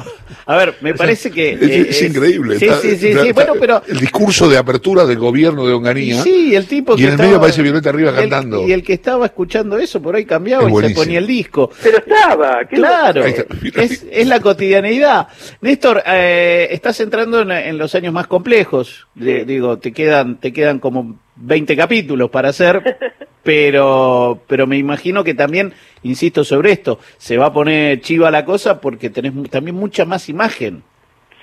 a 0.45 0.57
ver, 0.57 0.75
me 0.79 0.93
parece 0.93 1.29
que... 1.29 1.57
Es, 1.89 2.01
increíble. 2.01 2.57
Sí, 2.59 2.69
sí, 2.81 2.97
sí, 2.97 3.31
bueno, 3.33 3.53
pero... 3.59 3.81
El 3.85 3.99
discurso 3.99 4.47
de 4.47 4.57
apertura 4.57 5.05
del 5.05 5.19
gobierno 5.19 5.67
de 5.67 5.73
Onganía. 5.73 6.21
Sí, 6.21 6.55
el 6.55 6.65
tipo 6.65 6.97
Y 6.97 7.03
en 7.03 7.11
el 7.11 7.17
medio 7.17 7.35
aparece 7.35 7.61
Violeta 7.61 7.91
Rivas 7.91 8.15
cantando. 8.15 8.65
Y 8.65 8.71
el 8.71 8.81
que 8.81 8.93
estaba 8.93 9.25
escuchando 9.25 9.77
eso 9.77 10.01
por 10.01 10.15
ahí 10.15 10.23
cambiaba 10.23 10.69
y 10.69 10.87
se 10.87 10.95
ponía 10.95 11.19
el 11.19 11.27
disco. 11.27 11.69
Pero 11.81 11.97
estaba, 11.97 12.63
Claro, 12.65 13.25
es, 13.25 14.05
es, 14.09 14.27
la 14.27 14.39
cotidianeidad. 14.39 15.27
Néstor, 15.59 16.01
eh, 16.05 16.69
estás 16.71 16.97
entrando 17.01 17.41
en, 17.41 17.77
los 17.77 17.93
años 17.93 18.13
más 18.13 18.27
complejos. 18.27 19.07
digo, 19.15 19.79
te 19.79 19.91
quedan, 19.91 20.39
te 20.39 20.53
quedan 20.53 20.79
como 20.79 21.19
20 21.43 21.75
capítulos 21.75 22.29
para 22.29 22.49
hacer, 22.49 22.81
pero, 23.43 24.39
pero 24.47 24.65
me 24.65 24.77
imagino 24.77 25.23
que 25.23 25.33
también, 25.33 25.73
insisto 26.03 26.43
sobre 26.43 26.71
esto, 26.71 26.99
se 27.17 27.37
va 27.37 27.47
a 27.47 27.53
poner 27.53 27.99
chiva 28.01 28.31
la 28.31 28.45
cosa 28.45 28.79
porque 28.79 29.09
tenés 29.09 29.33
también 29.49 29.75
mucha 29.75 30.05
más 30.05 30.29
imagen. 30.29 30.83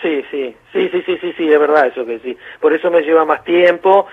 Sí, 0.03 0.25
sí, 0.31 0.55
sí, 0.73 0.89
sí, 0.91 1.03
sí, 1.05 1.19
sí, 1.21 1.33
sí, 1.37 1.53
es 1.53 1.61
verdad 1.61 1.87
eso 1.87 2.07
que 2.07 2.19
sí. 2.21 2.37
Por 2.59 2.73
eso 2.73 2.91
me 2.91 3.03
lleva 3.03 3.27
más 3.27 3.45
tiempo, 3.45 4.07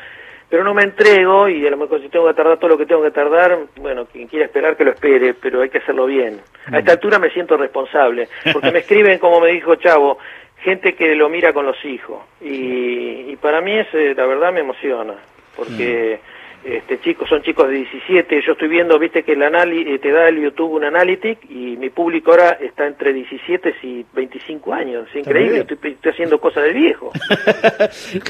pero 0.50 0.66
no 0.66 0.74
me 0.74 0.84
entrego 0.84 1.48
y 1.48 1.66
a 1.66 1.72
lo 1.72 1.78
mejor 1.78 2.02
si 2.02 2.10
tengo 2.10 2.28
que 2.28 2.34
tardar 2.34 2.58
todo 2.58 2.72
lo 2.72 2.78
que 2.78 2.86
tengo 2.86 3.04
que 3.04 3.12
tardar, 3.12 3.58
bueno, 3.78 4.06
quien 4.06 4.28
quiera 4.28 4.46
esperar 4.46 4.76
que 4.76 4.84
lo 4.84 4.92
espere, 4.92 5.34
pero 5.34 5.62
hay 5.62 5.70
que 5.70 5.78
hacerlo 5.78 6.06
bien. 6.06 6.42
A 6.70 6.80
esta 6.80 6.92
altura 6.92 7.20
me 7.20 7.30
siento 7.30 7.56
responsable, 7.56 8.28
porque 8.52 8.72
me 8.72 8.80
escriben, 8.84 9.18
como 9.20 9.40
me 9.40 9.52
dijo 9.52 9.76
Chavo, 9.76 10.18
gente 10.58 10.94
que 10.96 11.16
lo 11.16 11.30
mira 11.30 11.54
con 11.54 11.66
los 11.66 11.84
hijos 11.86 12.22
y, 12.42 13.32
y 13.32 13.38
para 13.38 13.62
mí 13.62 13.78
es, 13.78 13.88
eh, 13.94 14.14
la 14.18 14.26
verdad 14.26 14.52
me 14.52 14.62
emociona 14.62 15.14
porque 15.58 16.20
este, 16.64 17.00
chicos 17.00 17.30
son 17.30 17.42
chicos 17.44 17.70
de 17.70 17.76
17, 17.76 18.42
yo 18.46 18.52
estoy 18.52 18.68
viendo, 18.68 19.00
viste 19.00 19.24
que 19.24 19.34
el 19.34 19.42
eh, 19.42 20.00
te 20.00 20.12
da 20.12 20.28
el 20.28 20.42
YouTube 20.42 20.74
un 20.74 20.84
analytic 20.84 21.40
y 21.50 21.78
mi 21.78 21.90
público 21.90 22.32
ahora 22.32 22.58
está 22.62 22.86
entre 22.88 23.14
17 23.14 23.74
y 23.84 24.06
25 24.14 24.74
años, 24.74 25.08
es 25.10 25.16
increíble, 25.18 25.60
estoy, 25.60 25.98
haciendo 26.12 26.42
cosas 26.42 26.64
de 26.64 26.74
viejo. 26.74 27.12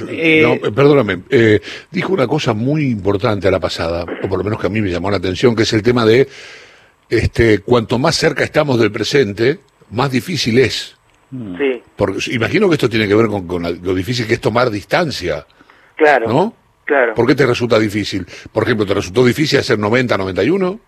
Eh, 0.10 0.42
no, 0.42 0.54
eh, 0.54 0.72
perdóname, 0.74 1.20
dijo 1.92 2.14
una 2.14 2.28
cosa 2.28 2.54
muy 2.54 2.86
importante 2.90 3.48
a 3.48 3.52
la 3.52 3.60
pasada, 3.60 4.06
o 4.24 4.28
por 4.28 4.38
lo 4.38 4.44
menos 4.44 4.60
que 4.60 4.68
a 4.68 4.70
mí 4.70 4.82
me 4.82 4.90
llamó 4.90 5.10
la 5.10 5.18
atención, 5.18 5.56
que 5.56 5.64
es 5.64 5.74
el 5.74 5.82
tema 5.82 6.06
de, 6.06 6.28
este, 7.10 7.60
cuanto 7.60 7.98
más 8.00 8.16
cerca 8.16 8.44
estamos 8.44 8.80
del 8.80 8.92
presente, 8.92 9.60
más 9.92 10.12
difícil 10.12 10.60
es. 10.60 10.98
Sí. 11.32 11.82
Porque 11.96 12.20
imagino 12.32 12.68
que 12.68 12.76
esto 12.76 12.90
tiene 12.90 13.08
que 13.08 13.16
ver 13.16 13.28
con, 13.28 13.48
con 13.48 13.64
lo 13.64 13.96
difícil 13.96 14.28
que 14.28 14.36
es 14.36 14.42
tomar 14.42 14.70
distancia. 14.70 15.46
Claro. 15.96 16.28
¿No? 16.28 16.54
Claro. 16.88 17.14
¿Por 17.16 17.28
qué 17.28 17.36
te 17.36 17.46
resulta 17.46 17.78
difícil? 17.78 18.26
Por 18.52 18.64
ejemplo, 18.64 18.86
¿te 18.86 18.94
resultó 18.94 19.26
difícil 19.26 19.60
hacer 19.60 19.78
90, 19.78 20.18
91? 20.18 20.80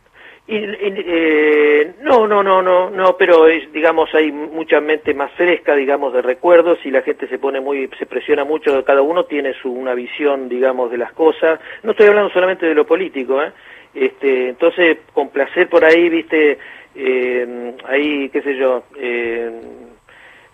Y, 0.47 0.55
eh, 0.55 1.91
no, 2.01 2.25
no, 2.25 2.41
no, 2.41 2.61
no, 2.61 2.89
no, 2.89 3.17
pero 3.17 3.47
es, 3.47 3.71
digamos 3.73 4.09
hay 4.15 4.31
mucha 4.31 4.79
mente 4.79 5.13
más 5.13 5.31
fresca, 5.33 5.75
digamos, 5.75 6.13
de 6.13 6.21
recuerdos 6.21 6.79
y 6.85 6.89
la 6.89 7.01
gente 7.01 7.27
se 7.27 7.37
pone 7.37 7.59
muy, 7.59 7.89
se 7.99 8.05
presiona 8.05 8.45
mucho, 8.45 8.83
cada 8.85 9.01
uno 9.01 9.25
tiene 9.25 9.53
su 9.61 9.71
una 9.71 9.93
visión, 9.93 10.47
digamos, 10.47 10.89
de 10.89 10.97
las 10.97 11.11
cosas. 11.11 11.59
No 11.83 11.91
estoy 11.91 12.07
hablando 12.07 12.31
solamente 12.31 12.65
de 12.65 12.73
lo 12.73 12.87
político, 12.87 13.43
¿eh? 13.43 13.51
Este, 13.93 14.49
entonces, 14.49 14.99
con 15.13 15.29
placer 15.29 15.67
por 15.67 15.83
ahí, 15.83 16.09
viste, 16.09 16.57
eh, 16.95 17.75
ahí, 17.85 18.29
qué 18.29 18.41
sé 18.41 18.55
yo, 18.55 18.85
eh, 18.95 19.51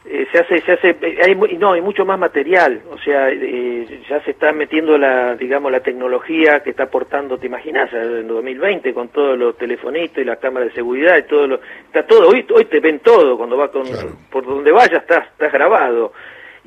eh, 0.07 0.27
se 0.31 0.37
hace 0.37 0.61
se 0.61 0.71
hace 0.73 0.89
eh, 1.01 1.17
hay 1.25 1.35
no 1.57 1.73
hay 1.73 1.81
mucho 1.81 2.05
más 2.05 2.19
material 2.19 2.79
o 2.91 2.97
sea 2.99 3.27
eh, 3.31 4.03
ya 4.07 4.23
se 4.23 4.31
está 4.31 4.51
metiendo 4.51 4.99
la 4.99 5.35
digamos 5.35 5.71
la 5.71 5.79
tecnología 5.79 6.59
que 6.59 6.69
está 6.69 6.83
aportando 6.83 7.39
te 7.39 7.47
imaginas 7.47 7.91
en 7.91 8.27
2020 8.27 8.93
con 8.93 9.07
todos 9.07 9.35
los 9.35 9.57
telefonitos 9.57 10.19
y 10.19 10.23
la 10.23 10.35
cámara 10.35 10.67
de 10.67 10.73
seguridad 10.73 11.17
y 11.17 11.23
todo 11.23 11.47
lo 11.47 11.59
está 11.87 12.05
todo 12.05 12.29
hoy 12.29 12.45
hoy 12.53 12.65
te 12.65 12.79
ven 12.79 12.99
todo 12.99 13.35
cuando 13.35 13.57
vas 13.57 13.71
con 13.71 13.83
por 14.29 14.45
donde 14.45 14.71
vayas 14.71 15.01
estás 15.01 15.25
estás 15.27 15.51
grabado. 15.51 16.13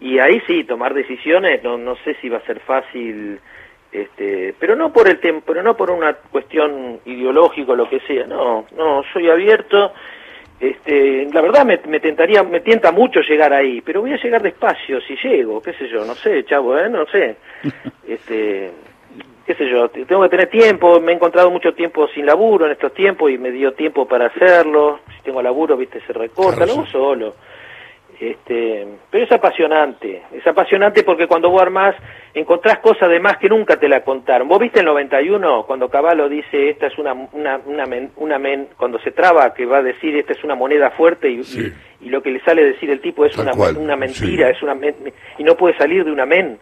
Y 0.00 0.18
ahí 0.18 0.40
sí 0.46 0.64
tomar 0.64 0.92
decisiones 0.92 1.62
no 1.62 1.78
no 1.78 1.94
sé 2.04 2.16
si 2.20 2.28
va 2.28 2.38
a 2.38 2.46
ser 2.46 2.58
fácil 2.60 3.38
este 3.92 4.52
pero 4.58 4.74
no 4.74 4.92
por 4.92 5.08
el 5.08 5.20
tiempo 5.20 5.44
pero 5.46 5.62
no 5.62 5.76
por 5.76 5.92
una 5.92 6.14
cuestión 6.14 6.98
ideológica 7.04 7.70
o 7.72 7.76
lo 7.76 7.88
que 7.88 8.00
sea 8.00 8.26
no 8.26 8.66
no 8.76 9.04
soy 9.12 9.30
abierto 9.30 9.92
este, 10.60 11.28
la 11.32 11.40
verdad 11.40 11.64
me, 11.64 11.80
me, 11.86 12.00
tentaría, 12.00 12.42
me 12.42 12.60
tienta 12.60 12.90
mucho 12.90 13.20
llegar 13.20 13.52
ahí, 13.52 13.80
pero 13.80 14.00
voy 14.00 14.12
a 14.12 14.22
llegar 14.22 14.42
despacio 14.42 15.00
si 15.00 15.16
llego, 15.16 15.62
qué 15.62 15.72
sé 15.74 15.88
yo, 15.88 16.04
no 16.04 16.14
sé, 16.14 16.44
chavo, 16.44 16.78
¿eh? 16.78 16.88
no 16.88 17.06
sé. 17.06 17.36
Este, 18.08 18.70
qué 19.46 19.54
sé 19.54 19.68
yo, 19.68 19.90
tengo 19.90 20.22
que 20.22 20.28
tener 20.30 20.48
tiempo, 20.48 20.98
me 20.98 21.12
he 21.12 21.14
encontrado 21.14 21.50
mucho 21.50 21.74
tiempo 21.74 22.08
sin 22.08 22.24
laburo 22.24 22.64
en 22.64 22.72
estos 22.72 22.94
tiempos 22.94 23.30
y 23.30 23.36
me 23.36 23.50
dio 23.50 23.72
tiempo 23.72 24.08
para 24.08 24.26
hacerlo. 24.26 25.00
Si 25.14 25.22
tengo 25.22 25.42
laburo, 25.42 25.76
viste, 25.76 26.00
se 26.06 26.14
recorta, 26.14 26.64
luego 26.64 26.86
solo. 26.86 27.34
Este, 28.20 28.84
pero 29.10 29.24
es 29.24 29.30
apasionante, 29.30 30.22
es 30.32 30.44
apasionante 30.44 31.04
porque 31.04 31.28
cuando 31.28 31.50
vos 31.50 31.62
armás 31.62 31.94
encontrás 32.34 32.80
cosas 32.80 33.08
de 33.08 33.20
más 33.20 33.36
que 33.36 33.48
nunca 33.48 33.78
te 33.78 33.88
la 33.88 34.02
contaron. 34.02 34.48
Vos 34.48 34.58
viste 34.58 34.80
el 34.80 34.86
91 34.86 35.64
cuando 35.66 35.88
Caballo 35.88 36.28
dice 36.28 36.70
esta 36.70 36.88
es 36.88 36.98
una 36.98 37.12
una 37.12 37.60
una, 37.64 37.84
una 38.16 38.38
men, 38.40 38.70
cuando 38.76 38.98
se 38.98 39.12
traba 39.12 39.54
que 39.54 39.66
va 39.66 39.78
a 39.78 39.82
decir 39.82 40.16
esta 40.16 40.32
es 40.32 40.42
una 40.42 40.56
moneda 40.56 40.90
fuerte 40.90 41.30
y, 41.30 41.42
y, 42.00 42.08
lo 42.08 42.20
que 42.20 42.32
le 42.32 42.40
sale 42.40 42.64
decir 42.64 42.90
el 42.90 43.00
tipo 43.00 43.24
es 43.24 43.38
una, 43.38 43.52
una 43.52 43.94
mentira, 43.94 44.50
es 44.50 44.60
una 44.64 44.76
y 45.38 45.44
no 45.44 45.54
puede 45.56 45.76
salir 45.78 46.04
de 46.04 46.10
una 46.10 46.26
men. 46.26 46.58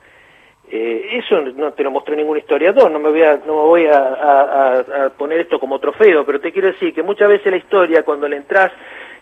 Eh, 0.71 1.21
eso 1.25 1.40
no 1.40 1.73
te 1.73 1.85
lo 1.85 1.90
mostró 1.90 2.14
ningún 2.14 2.37
historiador, 2.37 2.90
no 2.90 2.99
me 2.99 3.09
voy 3.09 3.23
a, 3.23 3.37
no 3.47 3.55
me 3.55 3.62
voy 3.62 3.87
a, 3.87 3.99
a, 3.99 4.79
a, 4.81 5.11
poner 5.11 5.40
esto 5.40 5.59
como 5.59 5.79
trofeo, 5.79 6.27
pero 6.27 6.40
te 6.40 6.53
quiero 6.53 6.69
decir 6.69 6.92
que 6.92 7.05
muchas 7.05 7.29
veces 7.29 7.51
la 7.51 7.57
historia 7.57 8.03
cuando 8.03 8.29
le 8.29 8.37
entras 8.37 8.73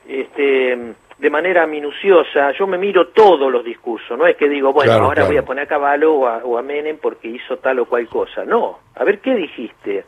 este 0.08 0.94
de 1.24 1.30
manera 1.30 1.66
minuciosa, 1.66 2.52
yo 2.52 2.66
me 2.66 2.76
miro 2.76 3.08
todos 3.08 3.50
los 3.50 3.64
discursos, 3.64 4.18
no 4.18 4.26
es 4.26 4.36
que 4.36 4.46
digo, 4.46 4.74
bueno, 4.74 4.92
ahora 4.92 5.24
voy 5.24 5.38
a 5.38 5.42
poner 5.42 5.64
a 5.64 5.66
Caballo 5.66 6.12
o 6.12 6.26
a, 6.26 6.44
o 6.44 6.58
a, 6.58 6.62
Menem 6.62 6.98
porque 6.98 7.28
hizo 7.28 7.56
tal 7.56 7.78
o 7.78 7.86
cual 7.86 8.06
cosa, 8.08 8.44
no, 8.44 8.80
a 8.94 9.04
ver 9.04 9.20
qué 9.20 9.34
dijiste. 9.34 10.04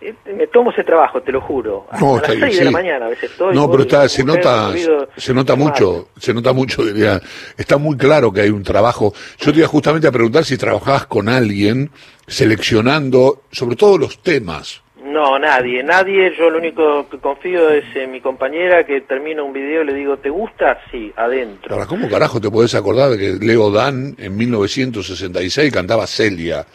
Eh, 0.00 0.14
me 0.34 0.46
tomo 0.46 0.70
ese 0.70 0.82
trabajo, 0.82 1.20
te 1.20 1.30
lo 1.30 1.42
juro. 1.42 1.88
no, 2.00 2.16
a 2.16 2.20
las 2.22 2.38
seis 2.38 2.58
de 2.58 2.64
la 2.64 2.70
mañana 2.70 3.04
a 3.04 3.08
veces 3.10 3.30
estoy. 3.32 3.54
No, 3.54 3.70
pero 3.70 3.82
está, 3.82 4.08
se 4.08 4.24
nota, 4.24 4.70
se 5.14 5.34
nota 5.34 5.56
mucho, 5.56 6.08
se 6.16 6.32
nota 6.32 6.54
mucho, 6.54 6.82
diría, 6.86 7.20
está 7.58 7.76
muy 7.76 7.98
claro 7.98 8.32
que 8.32 8.40
hay 8.40 8.50
un 8.50 8.62
trabajo. 8.62 9.12
Yo 9.38 9.52
te 9.52 9.58
iba 9.58 9.68
justamente 9.68 10.08
a 10.08 10.10
preguntar 10.10 10.42
si 10.46 10.56
trabajabas 10.56 11.04
con 11.04 11.28
alguien 11.28 11.90
seleccionando, 12.26 13.42
sobre 13.52 13.76
todo 13.76 13.98
los 13.98 14.22
temas, 14.22 14.82
no, 15.04 15.38
nadie, 15.38 15.82
nadie. 15.82 16.34
Yo 16.36 16.50
lo 16.50 16.58
único 16.58 17.08
que 17.08 17.18
confío 17.18 17.70
es 17.70 17.84
en 17.94 18.10
mi 18.10 18.20
compañera 18.20 18.84
que 18.84 19.00
termina 19.02 19.42
un 19.42 19.52
video 19.52 19.82
y 19.82 19.86
le 19.86 19.94
digo, 19.94 20.16
¿te 20.16 20.30
gusta? 20.30 20.78
Sí, 20.90 21.12
adentro. 21.16 21.74
Ahora, 21.74 21.86
¿cómo 21.86 22.08
carajo 22.08 22.40
te 22.40 22.50
podés 22.50 22.74
acordar 22.74 23.10
de 23.10 23.18
que 23.18 23.44
Leo 23.44 23.70
Dan 23.70 24.14
en 24.18 24.36
1966 24.36 25.72
cantaba 25.72 26.06
Celia? 26.06 26.66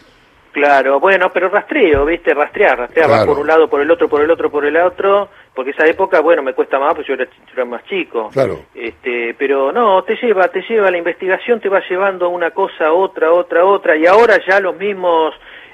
Claro, 0.54 1.00
bueno, 1.00 1.32
pero 1.34 1.50
rastreo, 1.50 2.06
¿viste? 2.06 2.32
Rastrear, 2.32 2.78
rastrear, 2.78 3.26
por 3.26 3.40
un 3.40 3.48
lado, 3.48 3.68
por 3.68 3.82
el 3.82 3.90
otro, 3.90 4.08
por 4.08 4.22
el 4.22 4.30
otro, 4.30 4.52
por 4.52 4.64
el 4.64 4.78
otro, 4.78 5.30
porque 5.52 5.72
esa 5.72 5.88
época, 5.88 6.22
bueno, 6.22 6.44
me 6.44 6.54
cuesta 6.54 6.78
más, 6.78 6.94
pues 6.94 7.08
yo 7.08 7.16
era, 7.16 7.26
yo 7.26 7.54
era 7.54 7.66
más 7.66 7.84
chico. 7.86 8.30
Claro. 8.32 8.60
Este, 8.76 9.34
pero 9.34 9.72
no, 9.72 10.04
te 10.04 10.16
lleva, 10.16 10.48
te 10.50 10.62
lleva, 10.62 10.92
la 10.92 11.00
investigación 11.00 11.60
te 11.60 11.70
va 11.70 11.82
llevando 11.90 12.28
a 12.28 12.30
una 12.30 12.52
cosa, 12.52 12.94
otra, 12.94 13.34
otra, 13.34 13.66
otra, 13.66 13.98
y 13.98 14.06
ahora 14.06 14.40
ya 14.48 14.60
los 14.60 14.78
mismos 14.78 15.34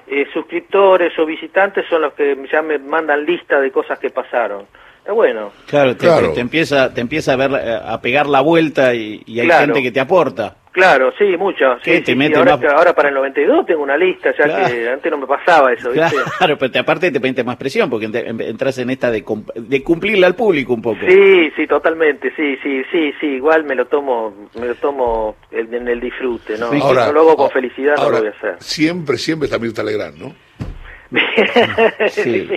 eh, 0.09 0.27
suscriptores 0.33 1.17
o 1.19 1.25
visitantes 1.25 1.85
son 1.89 2.01
los 2.01 2.13
que 2.13 2.37
ya 2.51 2.61
me 2.61 2.77
mandan 2.79 3.25
lista 3.25 3.59
de 3.59 3.71
cosas 3.71 3.99
que 3.99 4.09
pasaron. 4.09 4.65
Es 5.05 5.13
bueno. 5.13 5.51
Claro, 5.67 5.95
te, 5.95 6.07
te, 6.33 6.39
empieza, 6.39 6.93
te 6.93 7.01
empieza 7.01 7.33
a, 7.33 7.35
ver, 7.35 7.51
a 7.55 7.99
pegar 8.01 8.27
la 8.27 8.41
vuelta 8.41 8.93
y, 8.93 9.23
y 9.25 9.39
hay 9.39 9.49
gente 9.49 9.81
que 9.81 9.91
te 9.91 9.99
aporta. 9.99 10.55
Claro, 10.79 11.11
sí, 11.17 11.25
mucho. 11.37 11.77
Sí, 11.83 12.01
ahora, 12.73 12.93
para 12.93 13.09
el 13.09 13.15
92 13.15 13.65
tengo 13.65 13.83
una 13.83 13.97
lista, 13.97 14.33
ya 14.37 14.69
que 14.69 14.89
antes 14.89 15.11
no 15.11 15.17
me 15.17 15.27
pasaba 15.27 15.73
eso, 15.73 15.91
¿viste? 15.91 16.15
Claro, 16.37 16.57
pero 16.59 16.79
aparte 16.79 17.11
te 17.11 17.19
pones 17.19 17.45
más 17.45 17.57
presión 17.57 17.89
porque 17.89 18.05
entras 18.05 18.77
en 18.77 18.89
esta 18.89 19.11
de, 19.11 19.23
de 19.55 19.83
cumplirle 19.83 20.25
al 20.25 20.35
público 20.35 20.73
un 20.73 20.81
poco. 20.81 20.99
Sí, 21.05 21.51
sí, 21.55 21.67
totalmente, 21.67 22.31
sí, 22.35 22.55
sí, 22.63 22.81
sí, 22.91 23.11
sí, 23.19 23.27
igual 23.27 23.65
me 23.65 23.75
lo 23.75 23.87
tomo, 23.87 24.47
me 24.59 24.67
lo 24.67 24.75
tomo 24.75 25.35
en 25.51 25.87
el 25.87 25.99
disfrute, 25.99 26.57
¿no? 26.57 26.71
no 26.71 26.93
lo 26.93 27.19
hago 27.19 27.35
con 27.35 27.49
felicidad, 27.49 27.95
no 27.97 28.09
lo 28.09 28.19
voy 28.19 28.27
a 28.27 28.31
hacer. 28.31 28.55
Siempre, 28.59 29.17
siempre 29.17 29.47
está 29.47 29.59
Mirta 29.59 29.83
Legrand, 29.83 30.17
¿no? 30.17 30.48
Sí. 32.11 32.47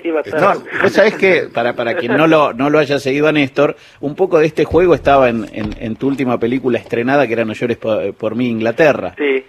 no, 0.83 0.89
sabés 0.91 1.15
que, 1.15 1.49
para, 1.53 1.75
para 1.75 1.95
quien 1.95 2.17
no 2.17 2.27
lo, 2.27 2.53
no 2.53 2.69
lo 2.69 2.79
haya 2.79 2.99
seguido 2.99 3.29
a 3.29 3.33
Néstor, 3.33 3.77
un 4.01 4.15
poco 4.15 4.39
de 4.39 4.47
este 4.47 4.65
juego 4.65 4.95
estaba 4.95 5.29
en, 5.31 5.47
en, 5.53 5.97
tu 5.97 6.09
última 6.09 6.39
película 6.39 6.79
estrenada, 6.79 7.27
que 7.27 7.33
era 7.33 7.45
No 7.45 7.55
llores 7.55 7.79
por, 7.79 8.35
mí, 8.35 8.49
Inglaterra. 8.49 9.15
Sí. 9.17 9.45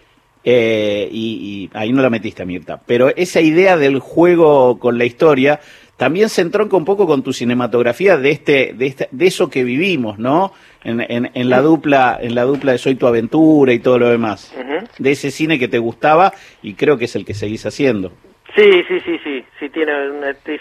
Eh, 0.45 1.07
y, 1.11 1.69
y, 1.73 1.77
ahí 1.77 1.91
no 1.91 2.01
la 2.01 2.09
metiste, 2.09 2.45
Mirta. 2.45 2.81
Pero 2.85 3.09
esa 3.15 3.41
idea 3.41 3.77
del 3.77 3.99
juego 3.99 4.79
con 4.79 4.97
la 4.97 5.05
historia 5.05 5.59
también 5.97 6.29
se 6.29 6.41
entronca 6.41 6.75
un 6.75 6.85
poco 6.85 7.05
con 7.05 7.23
tu 7.23 7.33
cinematografía 7.33 8.17
de 8.17 8.31
este, 8.31 8.73
de, 8.73 8.87
este, 8.87 9.07
de 9.11 9.27
eso 9.27 9.49
que 9.49 9.63
vivimos, 9.63 10.17
¿no? 10.19 10.51
En, 10.83 10.99
en, 10.99 11.49
la 11.49 11.61
dupla, 11.61 12.17
en 12.21 12.35
la 12.35 12.43
dupla 12.43 12.73
de 12.73 12.77
Soy 12.77 12.95
tu 12.95 13.07
aventura 13.07 13.71
y 13.71 13.79
todo 13.79 13.99
lo 13.99 14.09
demás. 14.09 14.53
De 14.97 15.11
ese 15.11 15.31
cine 15.31 15.57
que 15.57 15.69
te 15.69 15.79
gustaba 15.79 16.33
y 16.61 16.73
creo 16.73 16.97
que 16.97 17.05
es 17.05 17.15
el 17.15 17.23
que 17.23 17.33
seguís 17.33 17.65
haciendo. 17.65 18.11
Sí, 18.55 18.83
sí, 18.87 18.99
sí, 18.99 19.19
sí, 19.23 19.45
sí 19.59 19.69
tiene 19.69 19.93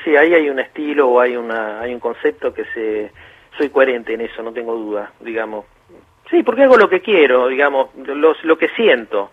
sí, 0.05 0.16
ahí 0.16 0.33
hay 0.35 0.48
un 0.48 0.59
estilo 0.59 1.09
o 1.09 1.20
hay 1.20 1.37
una, 1.37 1.81
hay 1.81 1.92
un 1.92 2.00
concepto 2.00 2.52
que 2.55 2.64
se, 2.72 3.12
soy 3.57 3.68
coherente 3.68 4.14
en 4.14 4.22
eso, 4.22 4.42
no 4.42 4.52
tengo 4.52 4.74
duda, 4.74 5.12
digamos. 5.20 5.66
Sí, 6.31 6.42
porque 6.42 6.62
hago 6.62 6.78
lo 6.78 6.88
que 6.88 7.02
quiero, 7.02 7.48
digamos, 7.48 7.94
lo, 7.96 8.35
lo 8.42 8.57
que 8.57 8.68
siento. 8.70 9.33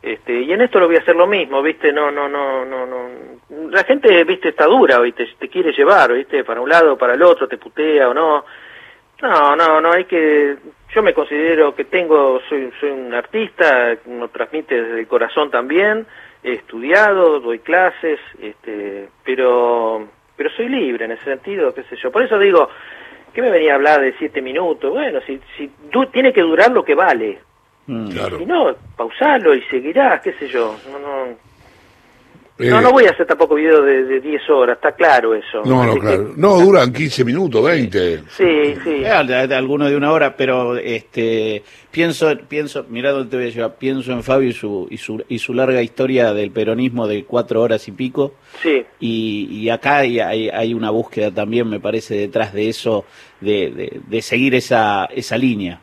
Este, 0.00 0.42
y 0.42 0.52
en 0.52 0.60
esto 0.60 0.78
lo 0.78 0.86
voy 0.86 0.94
a 0.96 1.00
hacer 1.00 1.16
lo 1.16 1.26
mismo, 1.26 1.60
¿viste? 1.60 1.92
No, 1.92 2.10
no, 2.12 2.28
no, 2.28 2.64
no, 2.64 2.86
no. 2.86 3.08
La 3.70 3.82
gente, 3.82 4.22
¿viste? 4.22 4.50
Está 4.50 4.66
dura, 4.66 5.00
¿viste? 5.00 5.26
Te 5.36 5.48
quiere 5.48 5.72
llevar, 5.72 6.12
¿viste? 6.12 6.44
Para 6.44 6.60
un 6.60 6.68
lado, 6.68 6.96
para 6.96 7.14
el 7.14 7.22
otro, 7.22 7.48
te 7.48 7.58
putea 7.58 8.08
o 8.08 8.14
no. 8.14 8.44
No, 9.20 9.56
no, 9.56 9.80
no, 9.80 9.92
hay 9.92 10.04
que... 10.04 10.56
Yo 10.94 11.02
me 11.02 11.12
considero 11.12 11.74
que 11.74 11.84
tengo, 11.84 12.40
soy, 12.48 12.70
soy 12.80 12.90
un 12.90 13.12
artista, 13.12 13.96
lo 14.06 14.28
transmite 14.28 14.82
desde 14.82 15.00
el 15.00 15.06
corazón 15.06 15.50
también, 15.50 16.06
he 16.42 16.52
estudiado, 16.52 17.40
doy 17.40 17.58
clases, 17.58 18.18
este, 18.40 19.08
pero, 19.24 20.08
pero 20.36 20.50
soy 20.50 20.68
libre 20.68 21.04
en 21.04 21.12
ese 21.12 21.24
sentido, 21.24 21.74
qué 21.74 21.82
sé 21.84 21.96
yo. 21.96 22.10
Por 22.10 22.22
eso 22.22 22.38
digo, 22.38 22.70
¿qué 23.34 23.42
me 23.42 23.50
venía 23.50 23.72
a 23.72 23.76
hablar 23.76 24.00
de 24.00 24.14
siete 24.18 24.40
minutos? 24.40 24.90
Bueno, 24.90 25.20
si, 25.26 25.38
si 25.56 25.70
tiene 26.12 26.32
que 26.32 26.40
durar 26.42 26.70
lo 26.70 26.84
que 26.84 26.94
vale, 26.94 27.40
Mm. 27.88 28.10
Claro. 28.10 28.40
Y 28.40 28.46
no, 28.46 28.76
pausalo 28.96 29.54
y 29.54 29.62
seguirás, 29.62 30.20
qué 30.20 30.34
sé 30.34 30.46
yo. 30.48 30.76
No, 30.92 30.98
no, 30.98 31.36
no, 32.58 32.80
no 32.80 32.90
voy 32.90 33.04
a 33.04 33.10
hacer 33.10 33.26
tampoco 33.26 33.54
video 33.54 33.82
de 33.82 34.20
10 34.20 34.50
horas, 34.50 34.76
está 34.76 34.92
claro 34.92 35.34
eso. 35.34 35.62
No, 35.64 35.84
no, 35.84 35.96
claro. 35.96 36.32
No, 36.36 36.58
duran 36.58 36.92
15 36.92 37.24
minutos, 37.24 37.64
20. 37.64 38.18
Sí, 38.28 38.74
sí. 38.82 39.02
Eh, 39.04 39.08
alguno 39.08 39.88
de 39.88 39.96
una 39.96 40.10
hora, 40.10 40.36
pero 40.36 40.76
este 40.76 41.62
pienso, 41.90 42.36
pienso, 42.48 42.84
mira 42.88 43.12
dónde 43.12 43.30
te 43.30 43.36
voy 43.36 43.46
a 43.46 43.50
llevar, 43.50 43.76
pienso 43.76 44.12
en 44.12 44.22
Fabio 44.22 44.48
y 44.48 44.52
su, 44.52 44.88
y 44.90 44.96
su, 44.96 45.24
y 45.28 45.38
su 45.38 45.54
larga 45.54 45.82
historia 45.82 46.32
del 46.32 46.50
peronismo 46.50 47.06
de 47.06 47.24
cuatro 47.24 47.62
horas 47.62 47.86
y 47.86 47.92
pico. 47.92 48.34
Sí. 48.60 48.84
Y, 48.98 49.48
y 49.50 49.70
acá 49.70 49.98
hay, 49.98 50.18
hay, 50.18 50.48
hay, 50.48 50.74
una 50.74 50.90
búsqueda 50.90 51.30
también, 51.30 51.68
me 51.68 51.80
parece, 51.80 52.14
detrás 52.16 52.52
de 52.52 52.68
eso, 52.68 53.04
de, 53.40 53.70
de, 53.70 54.00
de 54.06 54.22
seguir 54.22 54.54
esa, 54.54 55.06
esa 55.06 55.38
línea. 55.38 55.80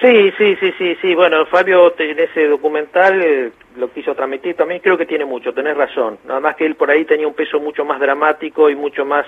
Sí, 0.00 0.30
sí, 0.36 0.56
sí, 0.60 0.72
sí, 0.76 0.96
sí. 1.00 1.14
Bueno, 1.14 1.46
Fabio 1.46 1.94
en 1.98 2.18
ese 2.18 2.46
documental 2.48 3.22
eh, 3.22 3.52
lo 3.76 3.90
quiso 3.92 4.14
transmitir 4.14 4.56
también, 4.56 4.80
creo 4.80 4.96
que 4.96 5.06
tiene 5.06 5.24
mucho, 5.24 5.52
tenés 5.52 5.76
razón. 5.76 6.18
Nada 6.24 6.40
más 6.40 6.56
que 6.56 6.66
él 6.66 6.76
por 6.76 6.90
ahí 6.90 7.04
tenía 7.04 7.26
un 7.26 7.34
peso 7.34 7.60
mucho 7.60 7.84
más 7.84 8.00
dramático 8.00 8.70
y 8.70 8.76
mucho 8.76 9.04
más, 9.04 9.26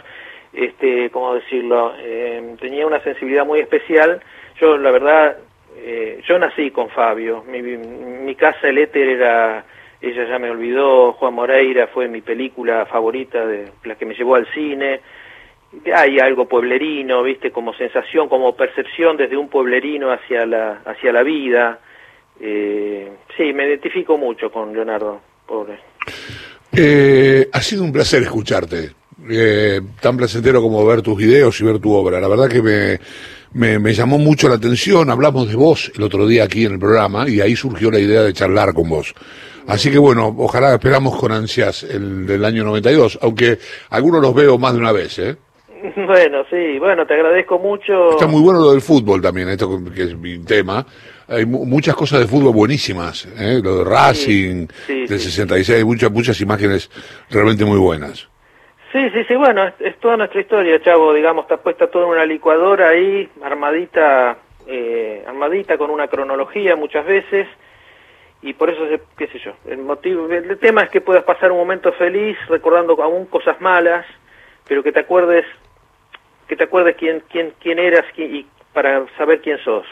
este, 0.52 1.11
¿cómo 1.11 1.35
decirlo? 1.35 1.94
Eh, 1.98 2.56
tenía 2.61 2.87
una 2.87 3.00
sensibilidad 3.00 3.44
muy 3.44 3.61
especial. 3.61 4.20
Yo, 4.61 4.78
la 4.78 4.90
verdad, 4.90 5.37
eh, 5.76 6.20
yo 6.26 6.38
nací 6.38 6.70
con 6.70 6.88
Fabio. 6.90 7.44
Mi, 7.48 7.61
mi 7.62 8.35
casa, 8.35 8.68
el 8.68 8.78
éter, 8.78 9.09
era, 9.09 9.64
ella 10.00 10.24
ya 10.28 10.38
me 10.38 10.50
olvidó, 10.50 11.12
Juan 11.12 11.35
Moreira 11.35 11.88
fue 11.88 12.09
mi 12.09 12.20
película 12.20 12.87
favorita, 12.87 13.44
de 13.46 13.70
la 13.85 13.94
que 13.96 14.06
me 14.06 14.14
llevó 14.14 14.37
al 14.37 14.46
cine 14.52 15.00
hay 15.94 16.18
algo 16.18 16.46
pueblerino, 16.46 17.22
viste, 17.22 17.50
como 17.50 17.74
sensación, 17.74 18.28
como 18.28 18.56
percepción 18.56 19.16
desde 19.16 19.37
un 19.37 19.48
pueblerino 19.48 20.11
hacia 20.11 20.46
la, 20.46 20.80
hacia 20.85 21.12
la 21.12 21.22
vida. 21.22 21.80
Eh, 22.40 23.11
sí, 23.37 23.53
me 23.53 23.66
identifico 23.66 24.16
mucho 24.16 24.51
con 24.51 24.72
Leonardo, 24.72 25.20
pobre. 25.46 25.79
Eh, 26.72 27.49
ha 27.53 27.61
sido 27.61 27.83
un 27.83 27.92
placer 27.92 28.22
escucharte, 28.22 28.90
eh, 29.31 29.81
tan 30.01 30.16
placentero 30.16 30.61
como 30.61 30.85
ver 30.85 31.03
tus 31.03 31.16
videos 31.16 31.61
y 31.61 31.64
ver 31.64 31.79
tu 31.79 31.92
obra. 31.92 32.20
La 32.20 32.29
verdad 32.29 32.49
que 32.49 32.62
me, 32.62 32.99
me, 33.55 33.79
me, 33.79 33.92
llamó 33.92 34.18
mucho 34.18 34.49
la 34.49 34.57
atención, 34.57 35.11
hablamos 35.11 35.49
de 35.49 35.57
vos 35.57 35.90
el 35.96 36.03
otro 36.03 36.27
día 36.27 36.44
aquí 36.44 36.66
en 36.66 36.75
el 36.75 36.79
programa 36.79 37.29
y 37.29 37.40
ahí 37.40 37.57
surgió 37.57 37.90
la 37.90 37.99
idea 37.99 38.22
de 38.22 38.33
charlar 38.33 38.75
con 38.75 38.88
vos. 38.88 39.14
Así 39.66 39.90
que 39.90 39.99
bueno, 39.99 40.35
ojalá 40.38 40.75
esperamos 40.75 41.16
con 41.16 41.33
ansias 41.33 41.83
el 41.83 42.27
del 42.27 42.44
año 42.44 42.62
92, 42.64 43.18
aunque 43.22 43.59
algunos 43.90 44.22
los 44.22 44.35
veo 44.35 44.59
más 44.59 44.75
de 44.75 44.79
una 44.79 44.92
vez, 44.92 45.18
¿eh? 45.18 45.37
Bueno, 46.07 46.44
sí, 46.51 46.79
bueno, 46.79 47.07
te 47.07 47.14
agradezco 47.14 47.59
mucho. 47.59 48.11
Está 48.11 48.27
muy 48.27 48.42
bueno 48.42 48.61
lo 48.61 48.72
del 48.72 48.81
fútbol 48.81 49.20
también, 49.20 49.49
esto 49.49 49.68
que 49.94 50.03
es 50.03 50.16
mi 50.16 50.38
tema. 50.38 50.87
Hay 51.28 51.44
muchas 51.44 51.96
cosas 51.96 52.20
de 52.20 52.26
fútbol 52.26 52.54
buenísimas, 52.54 53.26
¿eh? 53.38 53.60
lo 53.62 53.78
de 53.78 53.84
Racing, 53.84 54.68
del 54.86 55.18
66, 55.18 55.84
muchas, 55.84 56.10
muchas 56.12 56.40
imágenes 56.40 56.88
realmente 57.30 57.64
muy 57.64 57.78
buenas. 57.78 58.28
Sí, 58.92 59.10
sí, 59.10 59.24
sí, 59.26 59.34
bueno, 59.34 59.66
es, 59.80 59.98
toda 59.98 60.16
nuestra 60.16 60.40
historia, 60.40 60.80
chavo, 60.80 61.12
digamos, 61.12 61.44
está 61.44 61.56
puesta 61.56 61.88
toda 61.88 62.04
en 62.04 62.12
una 62.12 62.24
licuadora 62.24 62.90
ahí, 62.90 63.28
armadita, 63.42 64.36
eh, 64.68 65.24
armadita 65.26 65.76
con 65.76 65.90
una 65.90 66.06
cronología 66.06 66.76
muchas 66.76 67.04
veces, 67.04 67.48
y 68.42 68.52
por 68.52 68.70
eso, 68.70 68.82
qué 69.18 69.26
sé 69.26 69.40
yo, 69.40 69.52
el 69.68 69.78
motivo, 69.78 70.28
el 70.30 70.58
tema 70.58 70.82
es 70.82 70.90
que 70.90 71.00
puedas 71.00 71.24
pasar 71.24 71.50
un 71.50 71.58
momento 71.58 71.92
feliz 71.94 72.38
recordando 72.48 73.02
aún 73.02 73.26
cosas 73.26 73.60
malas, 73.60 74.06
pero 74.68 74.84
que 74.84 74.92
te 74.92 75.00
acuerdes 75.00 75.44
que 76.46 76.54
te 76.54 76.64
acuerdes 76.64 76.96
quién, 76.96 77.22
quién, 77.28 77.52
quién 77.60 77.78
eras 77.78 78.04
y 78.16 78.46
para 78.72 79.04
saber 79.16 79.40
quién 79.40 79.58
sos. 79.64 79.86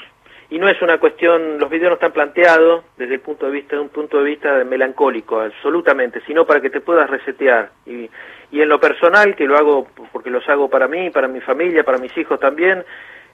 Y 0.54 0.58
no 0.60 0.68
es 0.68 0.80
una 0.82 0.98
cuestión, 0.98 1.58
los 1.58 1.68
videos 1.68 1.90
no 1.90 1.94
están 1.94 2.12
planteados 2.12 2.84
desde 2.96 3.14
el 3.14 3.20
punto 3.20 3.46
de 3.46 3.50
vista 3.50 3.74
de 3.74 3.82
un 3.82 3.88
punto 3.88 4.18
de 4.18 4.24
vista 4.30 4.62
melancólico, 4.62 5.40
absolutamente, 5.40 6.20
sino 6.28 6.46
para 6.46 6.60
que 6.60 6.70
te 6.70 6.80
puedas 6.80 7.10
resetear. 7.10 7.72
Y, 7.84 8.08
y 8.52 8.62
en 8.62 8.68
lo 8.68 8.78
personal, 8.78 9.34
que 9.34 9.46
lo 9.46 9.56
hago 9.56 9.88
porque 10.12 10.30
los 10.30 10.48
hago 10.48 10.70
para 10.70 10.86
mí, 10.86 11.10
para 11.10 11.26
mi 11.26 11.40
familia, 11.40 11.82
para 11.82 11.98
mis 11.98 12.16
hijos 12.16 12.38
también, 12.38 12.84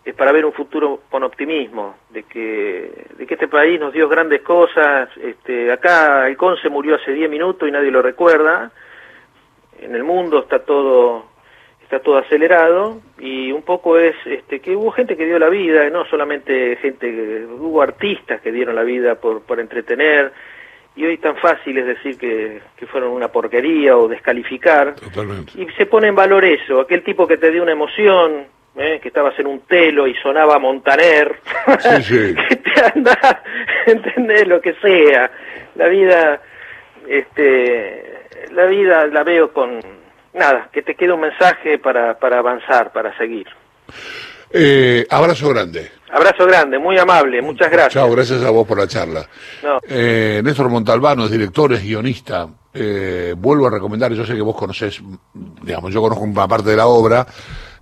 es 0.02 0.14
para 0.14 0.32
ver 0.32 0.46
un 0.46 0.54
futuro 0.54 1.02
con 1.10 1.22
optimismo, 1.22 1.96
de 2.08 2.22
que, 2.22 3.04
de 3.18 3.26
que 3.26 3.34
este 3.34 3.48
país 3.48 3.78
nos 3.78 3.92
dio 3.92 4.08
grandes 4.08 4.40
cosas. 4.40 5.10
Este, 5.18 5.70
acá 5.70 6.26
el 6.26 6.38
Conce 6.38 6.70
murió 6.70 6.94
hace 6.94 7.12
10 7.12 7.28
minutos 7.28 7.68
y 7.68 7.70
nadie 7.70 7.90
lo 7.90 8.00
recuerda. 8.00 8.72
En 9.78 9.94
el 9.94 10.04
mundo 10.04 10.38
está 10.38 10.60
todo 10.60 11.29
está 11.90 11.98
todo 11.98 12.18
acelerado 12.18 13.00
y 13.18 13.50
un 13.50 13.62
poco 13.62 13.98
es 13.98 14.14
este, 14.24 14.60
que 14.60 14.76
hubo 14.76 14.92
gente 14.92 15.16
que 15.16 15.26
dio 15.26 15.40
la 15.40 15.48
vida, 15.48 15.90
no 15.90 16.04
solamente 16.04 16.76
gente, 16.76 17.44
hubo 17.46 17.82
artistas 17.82 18.40
que 18.40 18.52
dieron 18.52 18.76
la 18.76 18.84
vida 18.84 19.16
por, 19.16 19.42
por 19.42 19.58
entretener, 19.58 20.32
y 20.94 21.04
hoy 21.04 21.18
tan 21.18 21.34
fácil 21.36 21.78
es 21.78 21.86
decir 21.86 22.16
que, 22.16 22.60
que 22.76 22.86
fueron 22.86 23.10
una 23.10 23.26
porquería 23.26 23.96
o 23.96 24.06
descalificar. 24.06 24.94
Y 25.56 25.66
se 25.76 25.86
pone 25.86 26.06
en 26.06 26.14
valor 26.14 26.44
eso, 26.44 26.80
aquel 26.80 27.02
tipo 27.02 27.26
que 27.26 27.38
te 27.38 27.50
dio 27.50 27.60
una 27.60 27.72
emoción, 27.72 28.46
¿eh? 28.76 29.00
que 29.02 29.08
estabas 29.08 29.36
en 29.40 29.48
un 29.48 29.62
telo 29.62 30.06
y 30.06 30.14
sonaba 30.14 30.60
Montaner, 30.60 31.40
que 32.48 32.56
te 32.56 32.72
anda, 32.94 33.42
entendés 33.86 34.46
lo 34.46 34.60
que 34.60 34.74
sea. 34.74 35.28
La 35.74 35.88
vida, 35.88 36.40
este, 37.08 38.04
la 38.52 38.66
vida 38.66 39.06
la 39.08 39.24
veo 39.24 39.52
con 39.52 39.99
nada, 40.34 40.68
que 40.72 40.82
te 40.82 40.94
quede 40.94 41.12
un 41.12 41.20
mensaje 41.20 41.78
para, 41.78 42.18
para 42.18 42.38
avanzar, 42.38 42.92
para 42.92 43.16
seguir. 43.16 43.46
Eh, 44.52 45.06
abrazo 45.08 45.48
grande. 45.50 45.90
Abrazo 46.12 46.44
grande, 46.46 46.78
muy 46.78 46.98
amable, 46.98 47.40
muchas 47.40 47.70
gracias. 47.70 47.94
Chao, 47.94 48.10
gracias 48.10 48.42
a 48.42 48.50
vos 48.50 48.66
por 48.66 48.78
la 48.78 48.88
charla. 48.88 49.28
Eh, 49.88 50.40
Néstor 50.42 50.68
Montalbano 50.68 51.24
es 51.26 51.30
director, 51.30 51.72
es 51.72 51.82
guionista. 51.82 52.48
Eh, 52.72 53.34
vuelvo 53.36 53.68
a 53.68 53.70
recomendar, 53.70 54.12
yo 54.12 54.24
sé 54.24 54.34
que 54.34 54.40
vos 54.40 54.56
conocés, 54.56 55.00
digamos, 55.62 55.92
yo 55.92 56.00
conozco 56.00 56.24
una 56.24 56.48
parte 56.48 56.70
de 56.70 56.76
la 56.76 56.86
obra. 56.86 57.26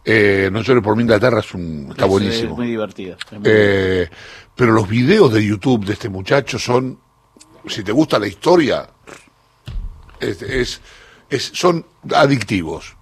Eh, 0.05 0.49
no 0.51 0.63
solo 0.63 0.81
por 0.81 0.97
mi 0.97 1.03
Inglaterra, 1.03 1.41
es 1.41 1.55
un, 1.55 1.89
está 1.91 2.07
buenísimo. 2.07 2.53
Es 2.53 2.59
muy 2.59 2.69
divertido. 2.69 3.17
Eh, 3.45 4.09
pero 4.55 4.73
los 4.73 4.89
videos 4.89 5.33
de 5.33 5.45
YouTube 5.45 5.85
de 5.85 5.95
este 5.95 6.09
muchacho 6.09 6.59
son, 6.59 6.99
si 7.67 7.83
te 7.83 7.93
gusta 7.93 8.19
la 8.19 8.27
historia, 8.27 8.89
es 11.29 11.51
son 11.55 11.85
adictivos. 12.15 12.97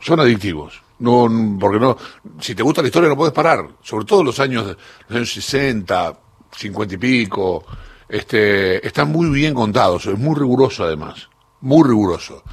Son 0.00 0.20
adictivos. 0.20 0.82
No, 0.98 1.28
porque 1.60 1.78
no, 1.78 1.96
si 2.40 2.54
te 2.54 2.62
gusta 2.62 2.80
la 2.80 2.88
historia 2.88 3.08
no 3.08 3.16
puedes 3.16 3.34
parar. 3.34 3.66
Sobre 3.82 4.04
todo 4.04 4.24
los 4.24 4.40
años, 4.40 4.76
los 5.08 5.16
años 5.16 5.32
60, 5.32 6.18
50 6.56 6.94
y 6.94 6.98
pico. 6.98 7.64
Este, 8.08 8.86
están 8.86 9.10
muy 9.10 9.28
bien 9.30 9.54
contados. 9.54 10.06
Es 10.06 10.18
muy 10.18 10.34
riguroso 10.36 10.84
además. 10.84 11.28
Muy 11.60 11.86
riguroso. 11.86 12.44